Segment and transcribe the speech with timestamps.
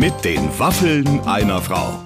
[0.00, 2.02] Mit den Waffeln einer Frau.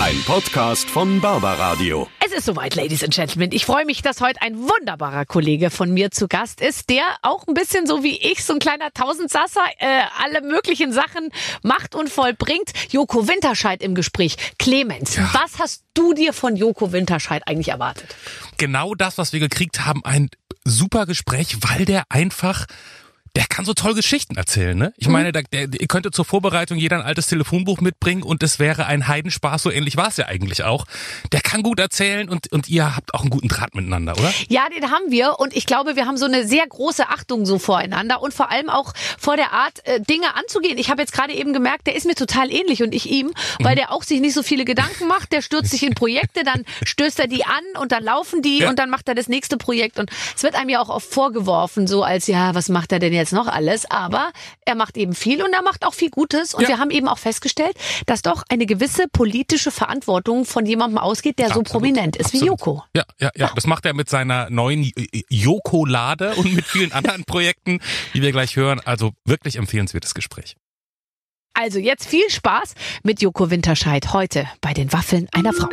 [0.00, 2.08] Ein Podcast von Barbaradio.
[2.26, 3.52] Es ist soweit, Ladies and Gentlemen.
[3.52, 7.46] Ich freue mich, dass heute ein wunderbarer Kollege von mir zu Gast ist, der auch
[7.46, 11.30] ein bisschen so wie ich, so ein kleiner Tausendsasser, äh, alle möglichen Sachen
[11.62, 12.72] macht und vollbringt.
[12.90, 14.36] Joko Winterscheid im Gespräch.
[14.58, 15.30] Clemens, ja.
[15.32, 18.12] was hast du dir von Joko Winterscheid eigentlich erwartet?
[18.56, 20.30] Genau das, was wir gekriegt haben, ein
[20.64, 22.66] super Gespräch, weil der einfach
[23.38, 24.92] der kann so toll Geschichten erzählen, ne?
[24.96, 25.12] Ich mhm.
[25.12, 28.86] meine, der, der, ihr könntet zur Vorbereitung jeder ein altes Telefonbuch mitbringen und es wäre
[28.86, 30.86] ein Heidenspaß, so ähnlich war es ja eigentlich auch.
[31.30, 34.34] Der kann gut erzählen und, und ihr habt auch einen guten Draht miteinander, oder?
[34.48, 37.60] Ja, den haben wir und ich glaube, wir haben so eine sehr große Achtung so
[37.60, 40.76] voreinander und vor allem auch vor der Art, äh, Dinge anzugehen.
[40.76, 43.30] Ich habe jetzt gerade eben gemerkt, der ist mir total ähnlich und ich ihm,
[43.60, 43.78] weil mhm.
[43.78, 47.20] der auch sich nicht so viele Gedanken macht, der stürzt sich in Projekte, dann stößt
[47.20, 48.68] er die an und dann laufen die ja.
[48.68, 51.86] und dann macht er das nächste Projekt und es wird einem ja auch oft vorgeworfen,
[51.86, 53.27] so als, ja, was macht er denn jetzt?
[53.28, 54.32] Jetzt noch alles, aber
[54.64, 56.54] er macht eben viel und er macht auch viel Gutes.
[56.54, 56.68] Und ja.
[56.68, 61.46] wir haben eben auch festgestellt, dass doch eine gewisse politische Verantwortung von jemandem ausgeht, der
[61.46, 61.68] Absolut.
[61.68, 62.42] so prominent ist Absolut.
[62.42, 62.84] wie Joko.
[62.96, 64.90] Ja, ja, ja, Das macht er mit seiner neuen
[65.28, 67.80] Joko-Lade und mit vielen anderen Projekten,
[68.14, 68.80] die wir gleich hören.
[68.84, 70.56] Also wirklich empfehlenswertes Gespräch.
[71.54, 75.68] Also jetzt viel Spaß mit Joko Winterscheid heute bei den Waffeln einer Frau.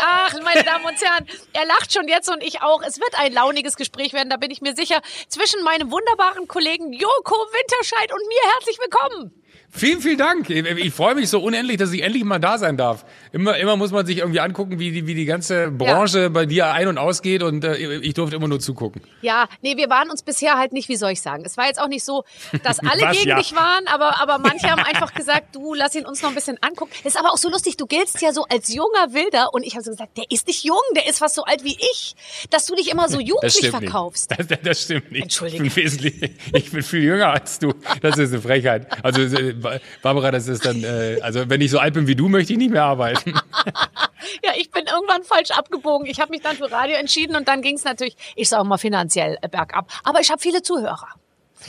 [0.00, 2.82] Ach, meine Damen und Herren, er lacht schon jetzt und ich auch.
[2.82, 5.00] Es wird ein launiges Gespräch werden, da bin ich mir sicher.
[5.28, 9.32] Zwischen meinem wunderbaren Kollegen Joko Winterscheid und mir herzlich willkommen.
[9.70, 10.48] Vielen, vielen Dank.
[10.48, 13.04] Ich freue mich so unendlich, dass ich endlich mal da sein darf.
[13.32, 16.28] Immer, immer muss man sich irgendwie angucken, wie die, wie die ganze Branche ja.
[16.28, 19.02] bei dir ein- und ausgeht und äh, ich durfte immer nur zugucken.
[19.22, 21.42] Ja, nee, wir waren uns bisher halt nicht, wie soll ich sagen.
[21.44, 22.24] Es war jetzt auch nicht so,
[22.62, 23.38] dass alle Was, gegen ja.
[23.38, 26.58] dich waren, aber, aber manche haben einfach gesagt, du, lass ihn uns noch ein bisschen
[26.62, 26.90] angucken.
[27.04, 29.74] Das ist aber auch so lustig, du giltst ja so als junger Wilder und ich
[29.74, 32.14] habe so gesagt, der ist nicht jung, der ist fast so alt wie ich,
[32.50, 34.30] dass du dich immer so jugendlich verkaufst.
[34.30, 35.22] Das, das, das, stimmt nicht.
[35.24, 35.64] Entschuldige.
[35.64, 37.72] Ich bin, wesentlich, ich bin viel jünger als du.
[38.00, 38.86] Das ist eine Frechheit.
[39.04, 39.54] Also äh,
[40.02, 42.58] Barbara, das ist dann, äh, also wenn ich so alt bin wie du, möchte ich
[42.58, 43.17] nicht mehr arbeiten.
[44.42, 46.06] ja, ich bin irgendwann falsch abgebogen.
[46.06, 48.78] Ich habe mich dann für Radio entschieden und dann ging es natürlich, ich sage mal,
[48.78, 49.90] finanziell bergab.
[50.04, 51.08] Aber ich habe viele Zuhörer.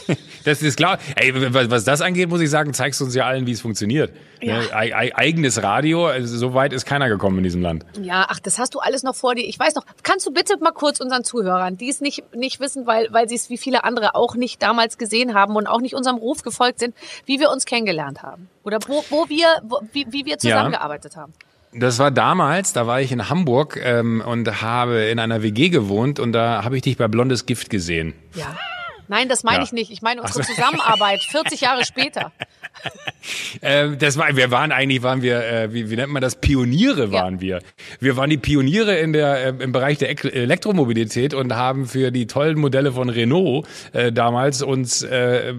[0.45, 0.99] Das ist klar.
[1.15, 4.11] Ey, was das angeht, muss ich sagen, zeigst du uns ja allen, wie es funktioniert.
[4.41, 4.59] Ja.
[4.59, 5.15] Ne?
[5.15, 7.85] eigenes Radio, also so weit ist keiner gekommen in diesem Land.
[8.01, 9.45] Ja, ach, das hast du alles noch vor dir.
[9.45, 12.87] Ich weiß noch, kannst du bitte mal kurz unseren Zuhörern, die es nicht, nicht wissen,
[12.87, 15.93] weil, weil sie es wie viele andere auch nicht damals gesehen haben und auch nicht
[15.93, 16.95] unserem Ruf gefolgt sind,
[17.25, 18.49] wie wir uns kennengelernt haben?
[18.63, 21.21] Oder wo, wo wir, wo, wie, wie wir zusammengearbeitet ja.
[21.21, 21.33] haben?
[21.73, 26.19] Das war damals, da war ich in Hamburg ähm, und habe in einer WG gewohnt
[26.19, 28.13] und da habe ich dich bei Blondes Gift gesehen.
[28.33, 28.57] Ja.
[29.09, 29.63] Nein, das meine ja.
[29.63, 29.89] ich nicht.
[29.89, 32.31] Ich meine unsere Zusammenarbeit 40 Jahre später.
[33.61, 36.35] äh, das war, wir waren eigentlich, waren wir, äh, wie, wie nennt man das?
[36.35, 37.41] Pioniere waren ja.
[37.41, 37.59] wir.
[37.99, 42.27] Wir waren die Pioniere in der, äh, im Bereich der Elektromobilität und haben für die
[42.27, 45.53] tollen Modelle von Renault äh, damals uns äh,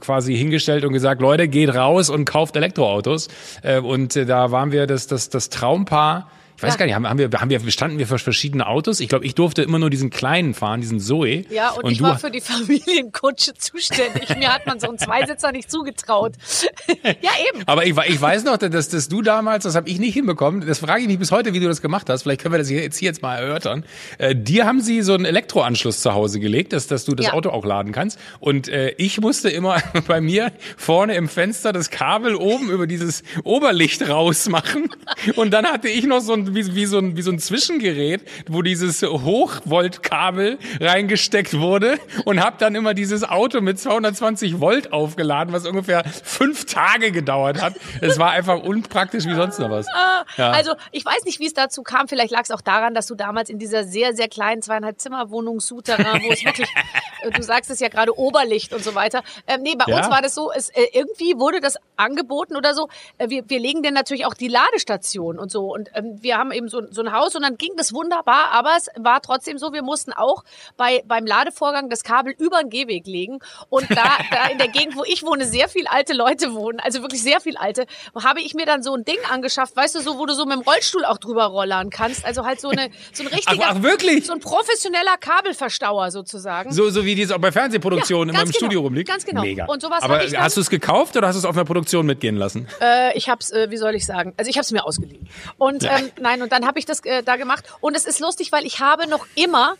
[0.00, 3.28] quasi hingestellt und gesagt, Leute, geht raus und kauft Elektroautos.
[3.62, 6.78] Äh, und äh, da waren wir das, das, das Traumpaar ich weiß ja.
[6.78, 9.00] gar nicht, haben, haben, wir, haben wir, standen wir für verschiedene Autos?
[9.00, 11.46] Ich glaube, ich durfte immer nur diesen kleinen fahren, diesen Zoe.
[11.48, 14.28] Ja, und, und ich war für die Familienkutsche zuständig.
[14.36, 16.34] Mir hat man so einen Zweisitzer nicht zugetraut.
[17.02, 17.62] ja, eben.
[17.64, 20.80] Aber ich, ich weiß noch, dass, dass du damals, das habe ich nicht hinbekommen, das
[20.80, 22.24] frage ich mich bis heute, wie du das gemacht hast.
[22.24, 23.84] Vielleicht können wir das jetzt hier jetzt mal erörtern.
[24.18, 27.32] Äh, dir haben sie so einen Elektroanschluss zu Hause gelegt, dass, dass du das ja.
[27.32, 28.18] Auto auch laden kannst.
[28.38, 33.22] Und äh, ich musste immer bei mir vorne im Fenster das Kabel oben über dieses
[33.44, 34.90] Oberlicht rausmachen.
[35.36, 38.22] Und dann hatte ich noch so ein wie, wie, so ein, wie so ein Zwischengerät,
[38.48, 45.52] wo dieses Hochvoltkabel reingesteckt wurde und habe dann immer dieses Auto mit 220 Volt aufgeladen,
[45.52, 47.74] was ungefähr fünf Tage gedauert hat.
[48.00, 49.86] Es war einfach unpraktisch wie sonst noch was.
[49.94, 50.50] Ah, ja.
[50.50, 52.08] Also ich weiß nicht, wie es dazu kam.
[52.08, 55.60] Vielleicht lag es auch daran, dass du damals in dieser sehr, sehr kleinen zweieinhalb Zimmerwohnung
[55.60, 56.68] Souterrain, wo es wirklich,
[57.22, 59.22] äh, du sagst es ja gerade, Oberlicht und so weiter.
[59.46, 59.98] Ähm, nee, bei ja?
[59.98, 62.88] uns war das so, es, äh, irgendwie wurde das angeboten oder so.
[63.18, 65.72] Äh, wir, wir legen denn natürlich auch die Ladestation und so.
[65.72, 68.70] Und ähm, wir haben eben so, so ein Haus und dann ging das wunderbar, aber
[68.76, 70.42] es war trotzdem so, wir mussten auch
[70.76, 73.38] bei, beim Ladevorgang das Kabel über den Gehweg legen.
[73.68, 77.02] Und da, da in der Gegend, wo ich wohne, sehr viel alte Leute wohnen, also
[77.02, 77.86] wirklich sehr viel alte,
[78.20, 80.56] habe ich mir dann so ein Ding angeschafft, weißt du, so, wo du so mit
[80.56, 82.24] dem Rollstuhl auch drüber rollern kannst.
[82.24, 84.26] Also halt so eine, so ein richtiger, ach, ach, wirklich?
[84.26, 86.72] so ein professioneller Kabelverstauer sozusagen.
[86.72, 89.08] So, so wie die es auch bei Fernsehproduktionen ja, in meinem genau, Studio rumliegt.
[89.08, 89.42] Ganz genau.
[89.42, 89.66] Mega.
[89.66, 92.36] Und sowas Aber hast du es gekauft oder hast du es auf einer Produktion mitgehen
[92.36, 92.66] lassen?
[92.80, 94.32] Äh, ich hab's, äh, wie soll ich sagen?
[94.36, 95.28] Also ich habe es mir ausgeliehen.
[95.58, 95.98] Und ja.
[96.30, 97.64] Nein, und dann habe ich das äh, da gemacht.
[97.80, 99.74] Und es ist lustig, weil ich habe noch immer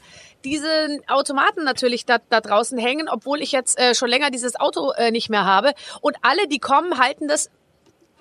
[0.44, 4.92] diesen Automaten natürlich da, da draußen hängen, obwohl ich jetzt äh, schon länger dieses Auto
[4.92, 5.72] äh, nicht mehr habe.
[6.00, 7.50] Und alle, die kommen, halten das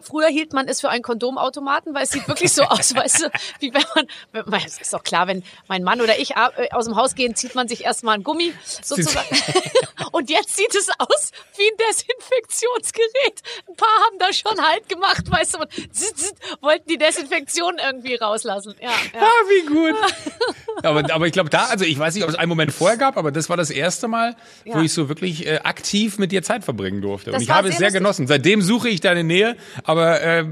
[0.01, 3.29] Früher hielt man es für einen Kondomautomaten, weil es sieht wirklich so aus, weißt du,
[3.59, 6.95] wie wenn man, es ist doch klar, wenn mein Mann oder ich äh, aus dem
[6.95, 9.27] Haus gehen, zieht man sich erstmal ein Gummi sozusagen.
[10.11, 13.41] Und jetzt sieht es aus wie ein Desinfektionsgerät.
[13.67, 17.77] Ein paar haben da schon Halt gemacht, weißt du, und zzz, zzz, wollten die Desinfektion
[17.83, 18.75] irgendwie rauslassen.
[18.81, 19.21] Ja, ja.
[19.21, 19.95] Ah, wie gut.
[20.83, 23.17] aber, aber ich glaube da, also ich weiß nicht, ob es einen Moment vorher gab,
[23.17, 24.35] aber das war das erste Mal,
[24.65, 24.75] Ja.
[24.75, 27.31] wo ich so wirklich äh, aktiv mit dir Zeit verbringen durfte.
[27.31, 27.99] Das Und ich habe es sehr sehr lustig.
[27.99, 28.27] genossen.
[28.27, 29.55] Seitdem suche ich deine Nähe,
[29.89, 30.45] aber äh,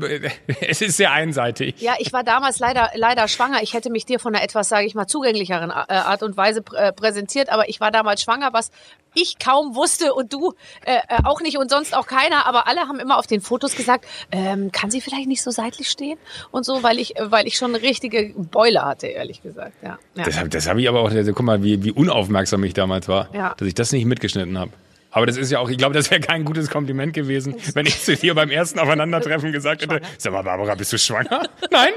[0.67, 1.75] es ist sehr einseitig.
[1.79, 3.61] Ja, ich war damals leider leider schwanger.
[3.61, 6.63] Ich hätte mich dir von einer etwas, sage ich mal, zugänglicheren äh, Art und Weise
[6.75, 8.71] äh, präsentiert, aber ich war damals schwanger, was
[9.13, 10.53] ich kaum wusste und du
[10.85, 13.75] äh, äh, auch nicht und sonst auch keiner, aber alle haben immer auf den Fotos
[13.75, 16.17] gesagt, ähm, kann sie vielleicht nicht so seitlich stehen
[16.51, 19.73] und so, weil ich weil ich schon eine richtige Beule hatte, ehrlich gesagt.
[19.83, 20.23] Ja, ja.
[20.23, 23.07] Das habe das hab ich aber auch, also, guck mal, wie, wie unaufmerksam ich damals
[23.07, 23.53] war, Ja.
[23.57, 24.71] dass ich das nicht mitgeschnitten habe.
[25.11, 28.01] Aber das ist ja auch, ich glaube, das wäre kein gutes Kompliment gewesen, wenn ich
[28.01, 31.43] zu dir beim ersten Aufeinandertreffen gesagt hätte, sag mal, Barbara, bist du schwanger?
[31.71, 31.93] Nein?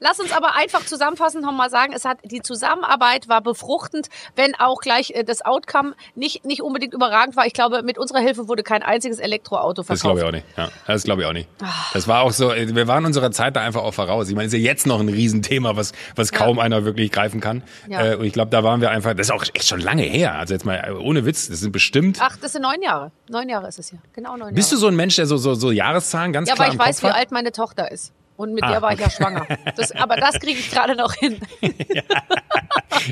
[0.00, 4.80] Lass uns aber einfach zusammenfassend nochmal sagen, es hat die Zusammenarbeit war befruchtend, wenn auch
[4.80, 7.46] gleich äh, das Outcome nicht nicht unbedingt überragend war.
[7.46, 10.02] Ich glaube, mit unserer Hilfe wurde kein einziges Elektroauto Das verkauft.
[10.02, 10.46] glaube ich auch nicht.
[10.56, 11.48] Ja, das glaube ich auch nicht.
[11.62, 11.66] Ah.
[11.92, 14.28] Das war auch so, wir waren unserer Zeit da einfach auch voraus.
[14.28, 17.40] Ich meine, es ist ja jetzt noch ein Riesenthema, was, was kaum einer wirklich greifen
[17.40, 17.62] kann.
[17.88, 18.12] Ja.
[18.12, 20.34] Äh, und ich glaube, da waren wir einfach, das ist auch echt schon lange her.
[20.36, 22.17] Also jetzt mal äh, ohne Witz, das sind bestimmt.
[22.20, 23.12] Ach, das sind neun Jahre.
[23.28, 23.98] Neun Jahre ist es ja.
[24.12, 24.80] Genau neun Bist du Jahre.
[24.80, 26.96] so ein Mensch, der so, so, so Jahreszahlen ganz ja, klar weil ich im weiß,
[27.00, 27.16] Kopf wie hat?
[27.18, 28.12] alt meine Tochter ist.
[28.38, 29.16] Und mit Ah, der war ich ja okay.
[29.16, 29.46] schwanger.
[29.76, 31.38] Das, aber das kriege ich gerade noch hin.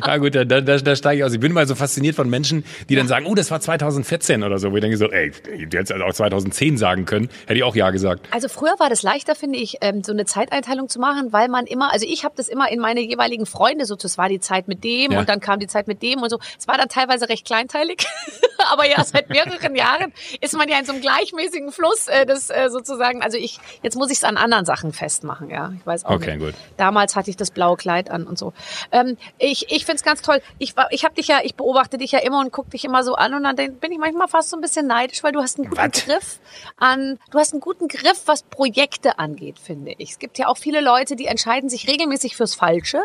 [0.05, 1.33] Ja gut, da, da, da steige ich aus.
[1.33, 4.59] Ich bin mal so fasziniert von Menschen, die dann sagen, oh, das war 2014 oder
[4.59, 4.71] so.
[4.73, 7.29] Wo ich denke so, ey, du hättest also auch 2010 sagen können.
[7.47, 8.27] Hätte ich auch ja gesagt.
[8.31, 11.67] Also früher war das leichter, finde ich, ähm, so eine Zeiteinteilung zu machen, weil man
[11.67, 14.69] immer, also ich habe das immer in meine jeweiligen Freunde so, das war die Zeit
[14.69, 15.21] mit dem Ja.
[15.21, 16.39] und dann kam die Zeit mit dem und so.
[16.59, 18.07] Es war dann teilweise recht kleinteilig,
[18.73, 22.51] aber ja, seit mehreren Jahren ist man ja in so einem gleichmäßigen Fluss, äh, das
[22.51, 26.05] äh, sozusagen, also ich, jetzt muss ich es an anderen Sachen festmachen, ja, ich weiß
[26.05, 26.45] auch Okay, nicht.
[26.45, 26.55] gut.
[26.77, 28.53] Damals hatte ich das blaue Kleid an und so.
[28.93, 30.41] Ähm, ich ich finde es ganz toll.
[30.59, 33.15] Ich, ich habe dich ja, ich beobachte dich ja immer und gucke dich immer so
[33.15, 35.69] an und dann bin ich manchmal fast so ein bisschen neidisch, weil du hast einen
[35.69, 36.05] guten Was?
[36.05, 36.41] Griff
[36.77, 40.11] an, du hast einen guten Griff, was Projekte angeht, finde ich.
[40.11, 43.03] Es gibt ja auch viele Leute, die entscheiden sich regelmäßig fürs Falsche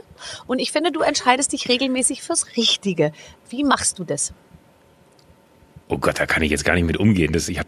[0.48, 3.13] und ich finde, du entscheidest dich regelmäßig fürs Richtige.
[3.50, 4.34] Wie machst du das?
[5.94, 7.34] Oh Gott, da kann ich jetzt gar nicht mit umgehen.
[7.34, 7.68] Das, ich hab,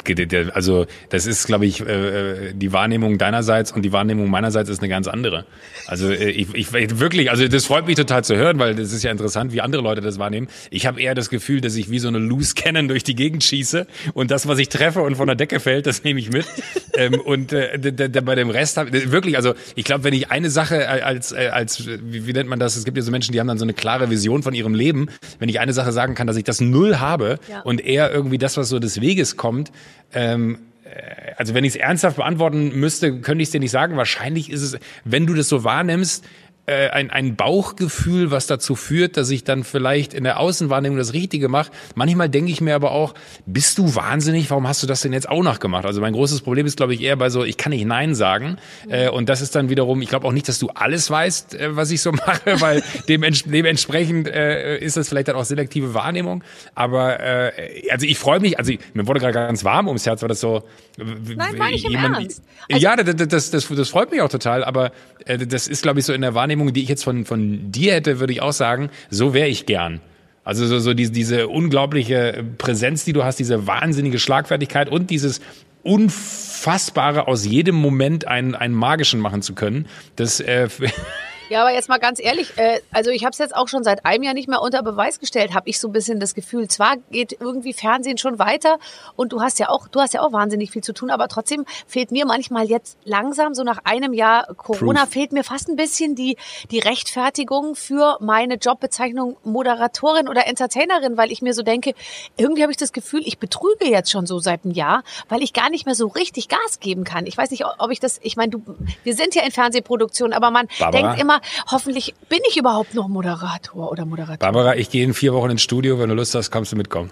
[0.54, 4.80] also das ist, glaube ich, äh, äh, die Wahrnehmung deinerseits und die Wahrnehmung meinerseits ist
[4.80, 5.46] eine ganz andere.
[5.88, 9.04] Also äh, ich, ich wirklich, also das freut mich total zu hören, weil das ist
[9.04, 10.48] ja interessant, wie andere Leute das wahrnehmen.
[10.72, 13.44] Ich habe eher das Gefühl, dass ich wie so eine Loose Cannon durch die Gegend
[13.44, 16.46] schieße und das, was ich treffe und von der Decke fällt, das nehme ich mit.
[16.96, 17.78] ähm, und äh,
[18.24, 21.86] bei dem Rest hab, wirklich, also ich glaube, wenn ich eine Sache als äh, als
[21.88, 22.78] wie, wie nennt man das?
[22.78, 25.10] Es gibt ja so Menschen, die haben dann so eine klare Vision von ihrem Leben.
[25.40, 27.62] Wenn ich eine Sache sagen kann, dass ich das null habe Ja.
[27.64, 29.72] und eher irgendwie das, was so des Weges kommt.
[30.14, 33.98] Ähm, äh, also wenn ich es ernsthaft beantworten müsste, könnte ich es dir nicht sagen.
[33.98, 36.24] Wahrscheinlich ist es, wenn du das so wahrnimmst,
[36.66, 41.12] äh, ein, ein Bauchgefühl, was dazu führt, dass ich dann vielleicht in der Außenwahrnehmung das
[41.12, 41.72] Richtige mache.
[41.96, 43.14] Manchmal denke ich mir aber auch,
[43.46, 44.50] bist du wahnsinnig?
[44.50, 45.86] Warum hast du das denn jetzt auch nachgemacht?
[45.86, 48.58] Also mein großes Problem ist, glaube ich, eher bei so, ich kann nicht Nein sagen.
[48.88, 51.76] Äh, und das ist dann wiederum, ich glaube auch nicht, dass du alles weißt, äh,
[51.76, 56.46] was ich so mache, weil dements dementsprechend äh, ist das vielleicht dann auch selektive Wahrnehmung.
[56.76, 60.22] Aber äh, also ich freue mich, also ich, mir wurde gerade ganz warm ums Herz,
[60.22, 60.64] weil das so.
[60.98, 62.42] Nein, meine ich im Ernst.
[62.70, 64.92] ja, das, das, das, das freut mich auch total, aber
[65.26, 67.94] äh, das ist, glaube ich, so in der Wahrnehmung, die ich jetzt von, von dir
[67.94, 70.02] hätte, würde ich auch sagen, so wäre ich gern.
[70.44, 75.40] Also so, so diese, diese unglaubliche Präsenz, die du hast, diese wahnsinnige Schlagfertigkeit und dieses
[75.84, 80.68] Unfassbare aus jedem Moment einen, einen magischen machen zu können, das äh,
[81.54, 84.08] Ja, aber jetzt mal ganz ehrlich, äh, also ich habe es jetzt auch schon seit
[84.08, 86.68] einem Jahr nicht mehr unter Beweis gestellt, habe ich so ein bisschen das Gefühl.
[86.68, 88.80] Zwar geht irgendwie Fernsehen schon weiter
[89.16, 91.66] und du hast ja auch, du hast ja auch wahnsinnig viel zu tun, aber trotzdem
[91.86, 95.14] fehlt mir manchmal jetzt langsam, so nach einem Jahr Corona, Proof.
[95.14, 96.38] fehlt mir fast ein bisschen die,
[96.72, 101.94] die Rechtfertigung für meine Jobbezeichnung Moderatorin oder Entertainerin, weil ich mir so denke,
[102.36, 105.54] irgendwie habe ich das Gefühl, ich betrüge jetzt schon so seit einem Jahr, weil ich
[105.54, 107.28] gar nicht mehr so richtig Gas geben kann.
[107.28, 108.64] Ich weiß nicht, ob ich das, ich meine, du,
[109.04, 111.10] wir sind ja in Fernsehproduktion, aber man Barbara?
[111.10, 114.40] denkt immer, hoffentlich bin ich überhaupt noch Moderator oder Moderatorin.
[114.40, 117.12] Barbara, ich gehe in vier Wochen ins Studio, wenn du Lust hast, kommst du mitkommen.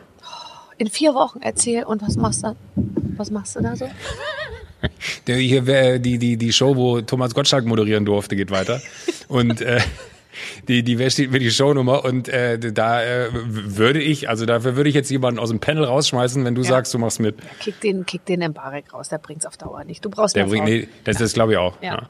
[0.78, 2.56] In vier Wochen erzähl und was machst du?
[3.18, 3.86] Was machst du da so?
[5.28, 8.82] Der, hier, die, die, die Show, wo Thomas Gottschalk moderieren durfte, geht weiter.
[9.28, 9.80] Und äh,
[10.68, 14.76] die, die, wer steht mir die Shownummer und äh, da äh, würde ich, also dafür
[14.76, 16.70] würde ich jetzt jemanden aus dem Panel rausschmeißen, wenn du ja.
[16.70, 17.36] sagst, du machst mit.
[17.60, 20.04] Kick den, kick den Embarek raus, der bringt's auf Dauer nicht.
[20.06, 21.82] Du brauchst der bringt, nee, das, das glaube ich auch.
[21.82, 22.08] Ja.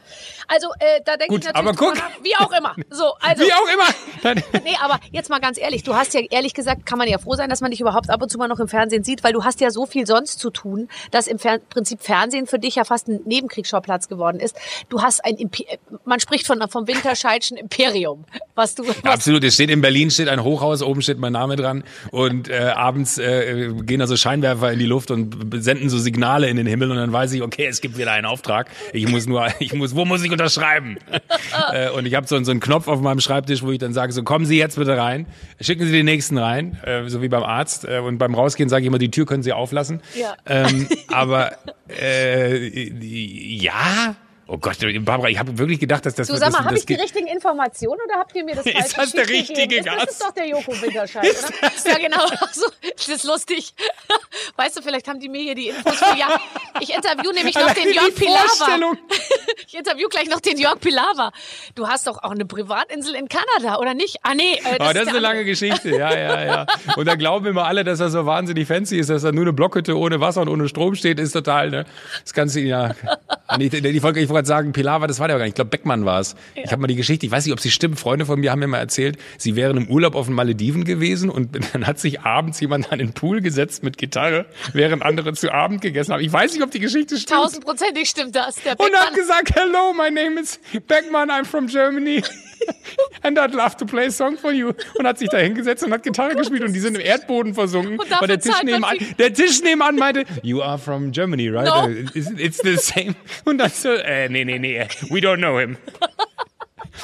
[0.48, 1.96] Also äh, da denke ich natürlich, aber guck.
[1.96, 2.76] Nach, wie auch immer.
[2.94, 4.42] So, also, wie auch immer.
[4.64, 7.36] nee, aber jetzt mal ganz ehrlich, du hast ja ehrlich gesagt, kann man ja froh
[7.36, 9.44] sein, dass man dich überhaupt ab und zu mal noch im Fernsehen sieht, weil du
[9.44, 12.84] hast ja so viel sonst zu tun, dass im Fer Prinzip Fernsehen für dich ja
[12.84, 14.58] fast ein Nebenkriegsschauplatz geworden ist.
[14.90, 15.64] Du hast ein, Imper
[16.06, 18.88] man spricht von vom Winterscheidschen Imperium, was du.
[18.88, 19.44] Was Absolut.
[19.44, 23.18] Es steht in Berlin steht ein Hochhaus, oben steht mein Name dran und äh, abends
[23.18, 26.98] äh, gehen also Scheinwerfer in die Luft und senden so Signale in den Himmel und
[26.98, 28.70] dann weiß ich, okay, es gibt wieder einen Auftrag.
[28.94, 30.98] Ich muss nur, ich muss, wo muss ich unterschreiben?
[31.74, 34.12] äh, und ich habe so, so einen Knopf auf meinem Schreibtisch, wo ich dann sage,
[34.14, 35.26] so kommen Sie jetzt bitte rein,
[35.60, 37.86] schicken Sie den nächsten rein, äh, so wie beim Arzt.
[37.86, 40.02] Äh, und beim Rausgehen sage ich immer, die Tür können Sie auflassen.
[40.16, 40.36] Ja.
[40.46, 41.52] Ähm, aber
[41.88, 42.68] äh,
[43.56, 44.16] ja.
[44.54, 46.28] Oh Gott, Barbara, ich habe wirklich gedacht, dass das...
[46.28, 48.98] Du sag mal, habe ich die richtigen Informationen oder habt ihr mir das falsch Ist
[48.98, 50.02] das der richtige Gast?
[50.02, 51.92] Das ist doch der Joko Winterscheid, oder?
[51.92, 52.28] ja, genau.
[52.52, 52.66] So,
[52.98, 53.74] das ist lustig.
[54.58, 56.18] Weißt du, vielleicht haben die mir hier die Infos für...
[56.18, 56.38] Ja,
[56.82, 58.98] ich interview nämlich noch den Jörg Pilawa.
[59.66, 61.32] Ich interview gleich noch den Jörg Pilawa.
[61.76, 64.18] Du hast doch auch eine Privatinsel in Kanada, oder nicht?
[64.24, 64.56] Ah, nee.
[64.56, 66.66] Äh, das, oh, das ist, ist eine lange Geschichte, ja, ja, ja.
[66.98, 69.54] Und da glauben immer alle, dass er so wahnsinnig fancy ist, dass er nur eine
[69.54, 71.86] Blockhütte ohne Wasser und ohne Strom steht, ist total, ne?
[72.22, 72.94] Das Ganze, ja...
[73.58, 75.52] Die, die, die Folge, ich wollte sagen, Pilar war, das war der gar nicht.
[75.52, 76.36] Ich glaube, Beckmann war es.
[76.56, 76.64] Ja.
[76.64, 78.00] Ich habe mal die Geschichte, ich weiß nicht, ob sie stimmt.
[78.00, 81.30] Freunde von mir haben mir mal erzählt, sie wären im Urlaub auf den Malediven gewesen
[81.30, 85.52] und dann hat sich abends jemand an den Pool gesetzt mit Gitarre, während andere zu
[85.52, 86.22] Abend gegessen haben.
[86.22, 87.40] Ich weiß nicht, ob die Geschichte stimmt.
[87.40, 88.56] Tausendprozentig stimmt das.
[88.56, 92.24] Der und hat gesagt, hello, my name is Beckmann, I'm from Germany.
[93.24, 94.74] And I'd love to play a song for you.
[94.98, 97.54] Und hat sich da hingesetzt und hat Gitarre oh gespielt und die sind im Erdboden
[97.54, 98.00] versunken.
[98.00, 101.66] Weil der Tisch, nebenan, der Tisch nebenan meinte, you are from Germany, right?
[101.66, 101.88] No.
[102.16, 103.16] It's, it's the same.
[103.46, 105.78] Und dann so, äh, nee, nee, nee, we don't know him.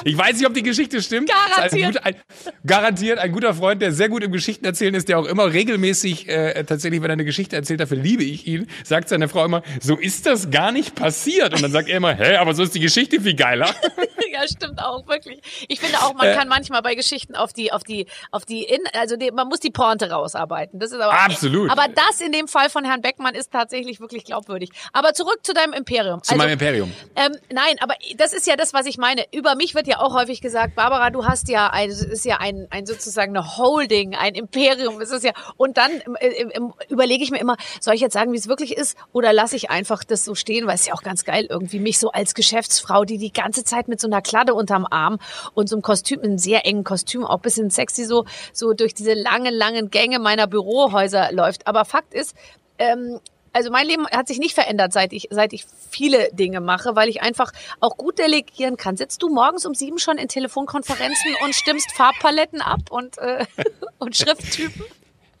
[0.04, 1.30] Ich weiß nicht, ob die Geschichte stimmt.
[1.30, 2.04] Garantiert.
[2.04, 5.18] Ein guter, ein, garantiert ein guter Freund, der sehr gut im Geschichten erzählen ist, der
[5.18, 9.08] auch immer regelmäßig, äh, tatsächlich, wenn er eine Geschichte erzählt, dafür liebe ich ihn, sagt
[9.08, 11.54] seine Frau immer, so ist das gar nicht passiert.
[11.54, 13.74] Und dann sagt er immer, hä, aber so ist die Geschichte viel geiler.
[14.32, 15.40] ja, stimmt auch, wirklich.
[15.68, 18.64] Ich finde auch, man äh, kann manchmal bei Geschichten auf die, auf die, auf die,
[18.64, 20.78] in, also die, man muss die Pointe rausarbeiten.
[20.78, 21.70] Das ist aber absolut.
[21.70, 24.70] Aber das in dem Fall von Herrn Beckmann ist tatsächlich wirklich glaubwürdig.
[24.92, 26.22] Aber zurück zu deinem Imperium.
[26.22, 26.92] Zu also, meinem Imperium.
[27.16, 29.24] Ähm, nein, aber das ist ja das, was ich meine.
[29.32, 32.66] Über mich wird ja auch häufig gesagt, Barbara, du hast ja ein, ist ja ein,
[32.70, 35.30] ein sozusagen eine Holding, ein Imperium, ist es ja.
[35.56, 38.76] Und dann äh, äh, überlege ich mir immer, soll ich jetzt sagen, wie es wirklich
[38.76, 41.78] ist, oder lasse ich einfach das so stehen, weil es ja auch ganz geil irgendwie
[41.78, 45.20] mich so als Geschäftsfrau, die die ganze Zeit mit so einer Kladde unterm Arm
[45.54, 49.14] und so einem Kostüm, einem sehr engen Kostüm, auch bisschen sexy so, so durch diese
[49.14, 51.68] langen, langen Gänge meiner Bürohäuser läuft.
[51.68, 52.34] Aber Fakt ist,
[52.78, 53.20] ähm,
[53.52, 57.08] also mein Leben hat sich nicht verändert, seit ich, seit ich viele Dinge mache, weil
[57.08, 58.96] ich einfach auch gut delegieren kann.
[58.96, 63.44] Sitzt du morgens um sieben schon in Telefonkonferenzen und stimmst Farbpaletten ab und, äh,
[63.98, 64.84] und Schrifttypen?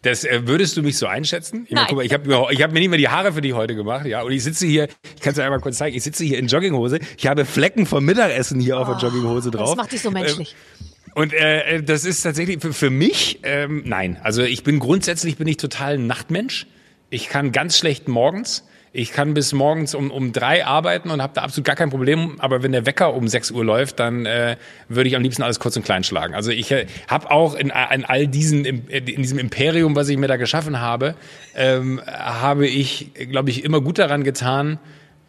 [0.02, 1.66] Das äh, würdest du mich so einschätzen?
[1.68, 4.06] Ich, meine, ich habe ich hab mir nicht mehr die Haare für dich heute gemacht,
[4.06, 4.22] ja.
[4.22, 6.46] Und ich sitze hier, ich kann es dir einmal kurz zeigen, ich sitze hier in
[6.46, 7.00] Jogginghose.
[7.16, 9.70] Ich habe Flecken vom Mittagessen hier oh, auf der Jogginghose drauf.
[9.70, 10.54] Das macht dich so menschlich.
[10.54, 14.18] Ähm, und äh, das ist tatsächlich für, für mich, ähm, nein.
[14.22, 16.66] Also ich bin grundsätzlich bin ich total ein Nachtmensch.
[17.10, 18.64] Ich kann ganz schlecht morgens.
[18.92, 22.40] Ich kann bis morgens um, um drei arbeiten und habe da absolut gar kein Problem.
[22.40, 24.56] Aber wenn der Wecker um sechs Uhr läuft, dann äh,
[24.88, 26.34] würde ich am liebsten alles kurz und klein schlagen.
[26.34, 30.26] Also ich äh, habe auch in, in all diesen, in diesem Imperium, was ich mir
[30.26, 31.14] da geschaffen habe,
[31.54, 34.78] ähm, habe ich, glaube ich, immer gut daran getan,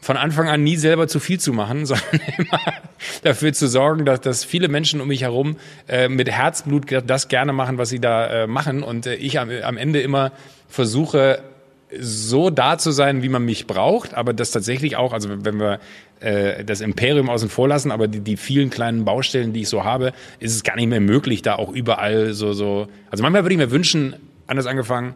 [0.02, 2.62] von Anfang an nie selber zu viel zu machen, sondern immer
[3.24, 5.58] dafür zu sorgen, dass, dass viele Menschen um mich herum
[5.88, 8.84] äh, mit Herzblut das gerne machen, was sie da äh, machen.
[8.84, 10.32] Und äh, ich am, am Ende immer
[10.70, 11.44] versuche,
[11.98, 15.80] so da zu sein, wie man mich braucht, aber das tatsächlich auch, also wenn wir
[16.20, 19.84] äh, das Imperium außen vor lassen, aber die, die vielen kleinen Baustellen, die ich so
[19.84, 22.88] habe, ist es gar nicht mehr möglich, da auch überall so, so.
[23.10, 24.16] Also manchmal würde ich mir wünschen,
[24.46, 25.16] anders angefangen,